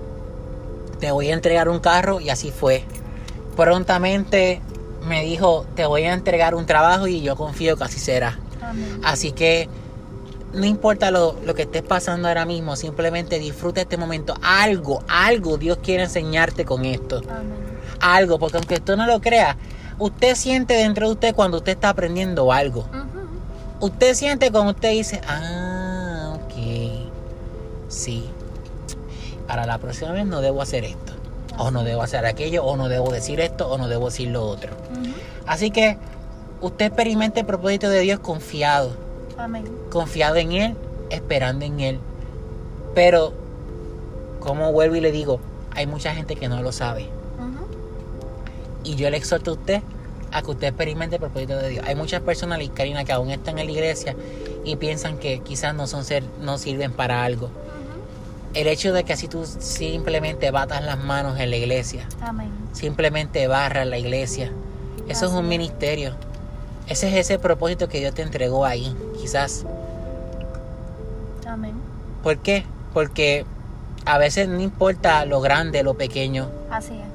te 1.01 1.11
voy 1.11 1.31
a 1.31 1.33
entregar 1.33 1.67
un 1.67 1.79
carro 1.79 2.21
y 2.21 2.29
así 2.29 2.51
fue. 2.51 2.85
Prontamente 3.57 4.61
me 5.05 5.25
dijo, 5.25 5.65
te 5.75 5.85
voy 5.85 6.03
a 6.03 6.13
entregar 6.13 6.55
un 6.55 6.65
trabajo 6.65 7.07
y 7.07 7.21
yo 7.21 7.35
confío 7.35 7.75
que 7.75 7.83
así 7.83 7.99
será. 7.99 8.39
Así 9.03 9.31
que 9.31 9.67
no 10.53 10.65
importa 10.65 11.11
lo, 11.11 11.35
lo, 11.43 11.55
que 11.55 11.63
estés 11.63 11.81
pasando 11.81 12.27
ahora 12.27 12.45
mismo, 12.45 12.75
simplemente 12.75 13.39
disfruta 13.39 13.81
este 13.81 13.97
momento. 13.97 14.35
Algo, 14.43 15.03
algo 15.07 15.57
Dios 15.57 15.79
quiere 15.81 16.03
enseñarte 16.03 16.65
con 16.65 16.85
esto. 16.85 17.21
Algo, 17.99 18.37
porque 18.37 18.57
aunque 18.57 18.79
tú 18.79 18.95
no 18.95 19.07
lo 19.07 19.19
creas, 19.21 19.57
usted 19.97 20.35
siente 20.35 20.75
dentro 20.75 21.07
de 21.07 21.13
usted 21.13 21.35
cuando 21.35 21.57
usted 21.57 21.73
está 21.73 21.89
aprendiendo 21.89 22.51
algo. 22.53 22.85
Usted 23.79 24.13
siente 24.13 24.51
cuando 24.51 24.73
usted 24.73 24.91
dice, 24.91 25.19
ah, 25.27 26.37
ok, 26.37 27.09
sí, 27.87 28.29
para 29.51 29.65
la 29.65 29.79
próxima 29.79 30.13
vez 30.13 30.25
no 30.25 30.39
debo 30.39 30.61
hacer 30.61 30.85
esto, 30.85 31.11
o 31.57 31.71
no 31.71 31.83
debo 31.83 32.03
hacer 32.03 32.25
aquello, 32.25 32.63
o 32.63 32.77
no 32.77 32.87
debo 32.87 33.11
decir 33.11 33.41
esto, 33.41 33.69
o 33.69 33.77
no 33.77 33.89
debo 33.89 34.05
decir 34.05 34.29
lo 34.29 34.45
otro. 34.45 34.71
Así 35.45 35.71
que 35.71 35.97
usted 36.61 36.85
experimente 36.85 37.41
el 37.41 37.45
propósito 37.45 37.89
de 37.89 37.99
Dios 37.99 38.21
confiado 38.21 38.91
Confiado 39.89 40.37
en 40.37 40.53
Él, 40.53 40.75
esperando 41.09 41.65
en 41.65 41.81
Él. 41.81 41.99
Pero, 42.95 43.33
como 44.39 44.71
vuelvo 44.71 44.95
y 44.95 45.01
le 45.01 45.11
digo, 45.11 45.41
hay 45.71 45.85
mucha 45.85 46.15
gente 46.15 46.37
que 46.37 46.47
no 46.47 46.61
lo 46.61 46.71
sabe. 46.71 47.09
Y 48.85 48.95
yo 48.95 49.09
le 49.09 49.17
exhorto 49.17 49.51
a 49.51 49.53
usted 49.55 49.81
a 50.31 50.41
que 50.43 50.51
usted 50.51 50.67
experimente 50.67 51.17
el 51.17 51.19
propósito 51.19 51.57
de 51.57 51.67
Dios. 51.67 51.85
Hay 51.85 51.95
muchas 51.95 52.21
personas, 52.21 52.57
Karina, 52.73 53.03
que 53.03 53.11
aún 53.11 53.29
están 53.31 53.59
en 53.59 53.65
la 53.65 53.71
iglesia 53.73 54.15
y 54.63 54.77
piensan 54.77 55.17
que 55.17 55.39
quizás 55.39 55.75
no 55.75 55.87
son 55.87 56.05
ser, 56.05 56.23
no 56.39 56.57
sirven 56.57 56.93
para 56.93 57.25
algo. 57.25 57.49
El 58.53 58.67
hecho 58.67 58.91
de 58.91 59.03
que 59.03 59.13
así 59.13 59.27
tú 59.27 59.45
simplemente 59.45 60.51
batas 60.51 60.83
las 60.83 60.97
manos 60.97 61.39
en 61.39 61.49
la 61.49 61.57
iglesia, 61.57 62.05
simplemente 62.73 63.47
barras 63.47 63.87
la 63.87 63.97
iglesia, 63.97 64.51
eso 65.07 65.25
es 65.25 65.31
un 65.31 65.47
ministerio. 65.47 66.15
Ese 66.87 67.07
es 67.07 67.15
ese 67.15 67.39
propósito 67.39 67.87
que 67.87 67.99
Dios 67.99 68.13
te 68.13 68.21
entregó 68.21 68.65
ahí, 68.65 68.95
quizás. 69.19 69.65
Amén. 71.47 71.75
¿Por 72.23 72.37
qué? 72.39 72.65
Porque 72.93 73.45
a 74.05 74.17
veces 74.17 74.49
no 74.49 74.59
importa 74.59 75.25
lo 75.25 75.41
grande, 75.41 75.83
lo 75.83 75.93
pequeño. 75.93 76.49
Así 76.69 76.93
es. 76.93 77.10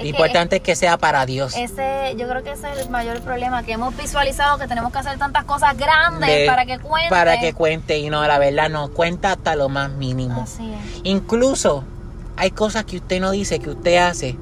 Lo 0.00 0.08
importante 0.08 0.56
es, 0.56 0.62
que 0.62 0.76
sea 0.76 0.96
para 0.98 1.26
Dios. 1.26 1.54
Ese, 1.56 2.14
yo 2.16 2.28
creo 2.28 2.42
que 2.42 2.52
ese 2.52 2.72
es 2.72 2.78
el 2.78 2.90
mayor 2.90 3.20
problema, 3.20 3.62
que 3.62 3.72
hemos 3.72 3.96
visualizado 3.96 4.58
que 4.58 4.66
tenemos 4.66 4.92
que 4.92 4.98
hacer 4.98 5.18
tantas 5.18 5.44
cosas 5.44 5.76
grandes 5.76 6.48
para 6.48 6.66
que 6.66 6.78
cuente. 6.78 7.10
Para 7.10 7.38
que 7.38 7.52
cuente, 7.52 7.98
y 7.98 8.10
no, 8.10 8.26
la 8.26 8.38
verdad 8.38 8.68
no, 8.68 8.90
cuenta 8.90 9.32
hasta 9.32 9.56
lo 9.56 9.68
más 9.68 9.90
mínimo. 9.90 10.42
Así 10.42 10.72
es. 10.72 11.00
Incluso 11.04 11.84
hay 12.36 12.50
cosas 12.50 12.84
que 12.84 12.96
usted 12.96 13.20
no 13.20 13.30
dice, 13.30 13.58
que 13.58 13.70
usted 13.70 13.96
hace, 13.98 14.36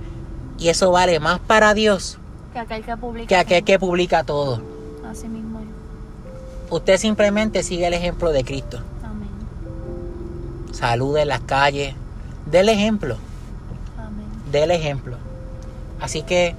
y 0.58 0.68
eso 0.68 0.90
vale 0.90 1.20
más 1.20 1.38
para 1.40 1.74
Dios 1.74 2.18
que 2.52 2.58
aquel 2.58 2.84
que 2.84 2.96
publica, 2.96 3.26
que, 3.26 3.36
aquel 3.36 3.64
que 3.64 3.78
publica 3.78 4.24
todo. 4.24 4.62
Así 5.08 5.28
mismo. 5.28 5.60
Usted 6.70 6.98
simplemente 6.98 7.62
sigue 7.62 7.86
el 7.86 7.94
ejemplo 7.94 8.30
de 8.30 8.44
Cristo. 8.44 8.80
Amén. 9.02 9.28
Salude 10.72 11.22
en 11.22 11.28
las 11.28 11.40
calles. 11.40 11.94
Del 12.46 12.68
ejemplo. 12.68 13.16
Amén. 13.98 14.26
Del 14.50 14.70
ejemplo. 14.70 15.16
Así 16.00 16.22
que, 16.22 16.54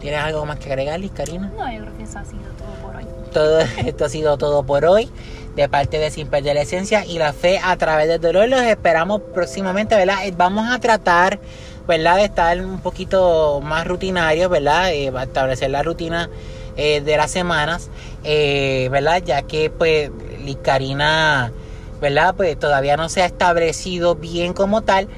¿tienes 0.00 0.20
algo 0.20 0.44
más 0.46 0.58
que 0.58 0.66
agregar, 0.70 1.00
Karina? 1.10 1.50
No, 1.56 1.70
yo 1.72 1.82
creo 1.82 1.96
que 1.96 2.02
eso 2.04 2.18
ha 2.18 2.24
sido 2.24 2.42
todo 2.58 2.72
por 2.82 2.96
hoy. 2.96 3.04
Todo 3.32 3.58
esto 3.86 4.04
ha 4.04 4.08
sido 4.08 4.38
todo 4.38 4.62
por 4.64 4.84
hoy. 4.84 5.10
De 5.56 5.68
parte 5.68 5.98
de 5.98 6.10
Sin 6.10 6.26
Perder 6.26 6.56
la 6.56 6.62
Esencia 6.62 7.06
y 7.06 7.18
la 7.18 7.32
Fe 7.32 7.60
a 7.62 7.76
través 7.76 8.08
del 8.08 8.20
dolor. 8.20 8.48
Los 8.48 8.62
esperamos 8.62 9.20
próximamente, 9.32 9.94
¿verdad? 9.94 10.26
Eh, 10.26 10.34
vamos 10.36 10.68
a 10.68 10.80
tratar, 10.80 11.38
¿verdad? 11.86 12.16
De 12.16 12.24
estar 12.24 12.60
un 12.60 12.80
poquito 12.80 13.60
más 13.62 13.86
rutinarios, 13.86 14.50
¿verdad? 14.50 14.92
Eh, 14.92 15.12
establecer 15.22 15.70
la 15.70 15.84
rutina 15.84 16.28
eh, 16.76 17.00
de 17.02 17.16
las 17.16 17.30
semanas, 17.30 17.88
eh, 18.24 18.88
¿verdad? 18.90 19.22
Ya 19.24 19.42
que 19.42 19.70
pues 19.70 20.10
Licarina, 20.44 21.52
¿verdad? 22.00 22.34
Pues 22.34 22.58
todavía 22.58 22.96
no 22.96 23.08
se 23.08 23.22
ha 23.22 23.26
establecido 23.26 24.16
bien 24.16 24.52
como 24.54 24.82
tal. 24.82 25.08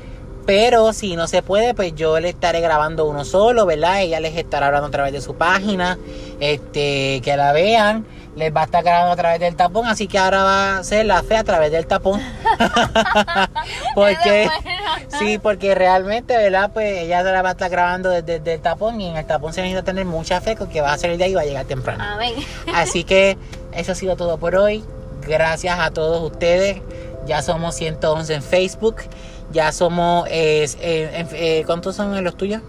Pero 0.46 0.92
si 0.92 1.16
no 1.16 1.26
se 1.26 1.42
puede, 1.42 1.74
pues 1.74 1.94
yo 1.94 2.20
le 2.20 2.28
estaré 2.28 2.60
grabando 2.60 3.04
uno 3.04 3.24
solo, 3.24 3.66
¿verdad? 3.66 4.00
Ella 4.00 4.20
les 4.20 4.36
estará 4.36 4.66
hablando 4.66 4.88
a 4.88 4.90
través 4.90 5.12
de 5.12 5.20
su 5.20 5.34
página, 5.34 5.98
este, 6.40 7.20
que 7.22 7.36
la 7.36 7.52
vean 7.52 8.06
les 8.36 8.54
va 8.54 8.60
a 8.60 8.64
estar 8.64 8.84
grabando 8.84 9.12
a 9.12 9.16
través 9.16 9.40
del 9.40 9.56
tapón, 9.56 9.86
así 9.86 10.06
que 10.06 10.18
ahora 10.18 10.44
va 10.44 10.78
a 10.78 10.84
ser 10.84 11.06
la 11.06 11.22
fe 11.22 11.36
a 11.38 11.44
través 11.44 11.72
del 11.72 11.86
tapón. 11.86 12.20
porque 13.94 14.48
sí, 15.18 15.38
porque 15.38 15.74
realmente, 15.74 16.36
¿verdad? 16.36 16.70
Pues 16.72 17.02
ella 17.02 17.24
se 17.24 17.32
la 17.32 17.42
va 17.42 17.48
a 17.50 17.52
estar 17.52 17.70
grabando 17.70 18.10
desde, 18.10 18.52
el 18.52 18.60
tapón 18.60 19.00
y 19.00 19.08
en 19.08 19.16
el 19.16 19.26
tapón 19.26 19.54
se 19.54 19.62
necesita 19.62 19.84
tener 19.84 20.04
mucha 20.04 20.40
fe 20.42 20.54
porque 20.54 20.82
va 20.82 20.92
a 20.92 20.98
salir 20.98 21.16
de 21.16 21.24
ahí 21.24 21.32
y 21.32 21.34
va 21.34 21.40
a 21.40 21.46
llegar 21.46 21.64
temprano. 21.64 22.04
así 22.74 23.04
que 23.04 23.38
eso 23.72 23.92
ha 23.92 23.94
sido 23.94 24.16
todo 24.16 24.36
por 24.36 24.54
hoy. 24.54 24.84
Gracias 25.22 25.78
a 25.80 25.90
todos 25.90 26.22
ustedes. 26.22 26.82
Ya 27.26 27.42
somos 27.42 27.74
111 27.74 28.34
en 28.34 28.42
Facebook. 28.42 28.96
Ya 29.56 29.72
somos... 29.72 30.28
Eh, 30.30 30.68
eh, 30.80 31.62
¿Cuántos 31.64 31.96
son 31.96 32.22
los 32.22 32.36
tuyos? 32.36 32.60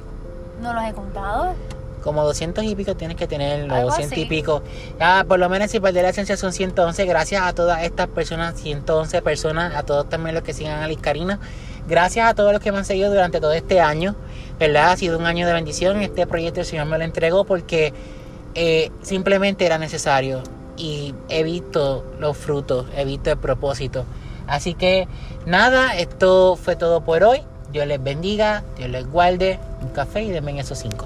No 0.62 0.74
los 0.74 0.86
he 0.86 0.94
contado 0.94 1.54
como 2.02 2.24
200 2.24 2.64
y 2.64 2.74
pico 2.74 2.96
tienes 2.96 3.18
que 3.18 3.28
tener, 3.28 3.68
los 3.68 3.82
200 3.82 4.18
y 4.18 4.26
pico. 4.28 4.64
Ya, 4.98 5.26
por 5.28 5.40
lo 5.40 5.50
menos 5.50 5.70
si 5.70 5.82
perder 5.82 6.04
la 6.04 6.12
esencia 6.12 6.38
son 6.38 6.54
111. 6.54 7.06
Gracias 7.06 7.42
a 7.42 7.52
todas 7.52 7.84
estas 7.84 8.08
personas, 8.08 8.56
111 8.56 9.22
personas, 9.22 9.76
a 9.76 9.84
todos 9.84 10.08
también 10.08 10.34
los 10.34 10.46
que 10.46 10.54
sigan 10.54 10.82
a 10.82 10.88
Liz 10.88 11.00
Karina. 11.02 11.38
Gracias 11.86 12.30
a 12.30 12.34
todos 12.34 12.54
los 12.54 12.62
que 12.62 12.72
me 12.72 12.78
han 12.78 12.86
seguido 12.86 13.10
durante 13.10 13.42
todo 13.42 13.52
este 13.52 13.82
año, 13.82 14.16
¿verdad? 14.58 14.92
Ha 14.92 14.96
sido 14.96 15.18
un 15.18 15.26
año 15.26 15.46
de 15.46 15.52
bendición. 15.52 16.02
Este 16.02 16.26
proyecto 16.26 16.62
el 16.62 16.66
Señor 16.66 16.86
me 16.86 16.98
lo 16.98 17.04
entregó 17.04 17.44
porque 17.44 17.94
eh, 18.56 18.90
simplemente 19.02 19.66
era 19.66 19.78
necesario 19.78 20.44
y 20.78 21.14
he 21.28 21.44
visto 21.44 22.06
los 22.22 22.38
frutos, 22.38 22.86
he 22.96 23.04
visto 23.04 23.32
el 23.32 23.38
propósito. 23.38 24.06
Así 24.48 24.74
que 24.74 25.08
nada, 25.46 25.96
esto 25.98 26.56
fue 26.56 26.76
todo 26.76 27.02
por 27.02 27.24
hoy. 27.24 27.44
Dios 27.72 27.86
les 27.86 28.02
bendiga, 28.02 28.64
Dios 28.78 28.90
les 28.90 29.06
guarde. 29.06 29.60
Un 29.82 29.90
café 29.90 30.24
y 30.24 30.32
denme 30.32 30.60
esos 30.60 30.80
cinco. 30.80 31.06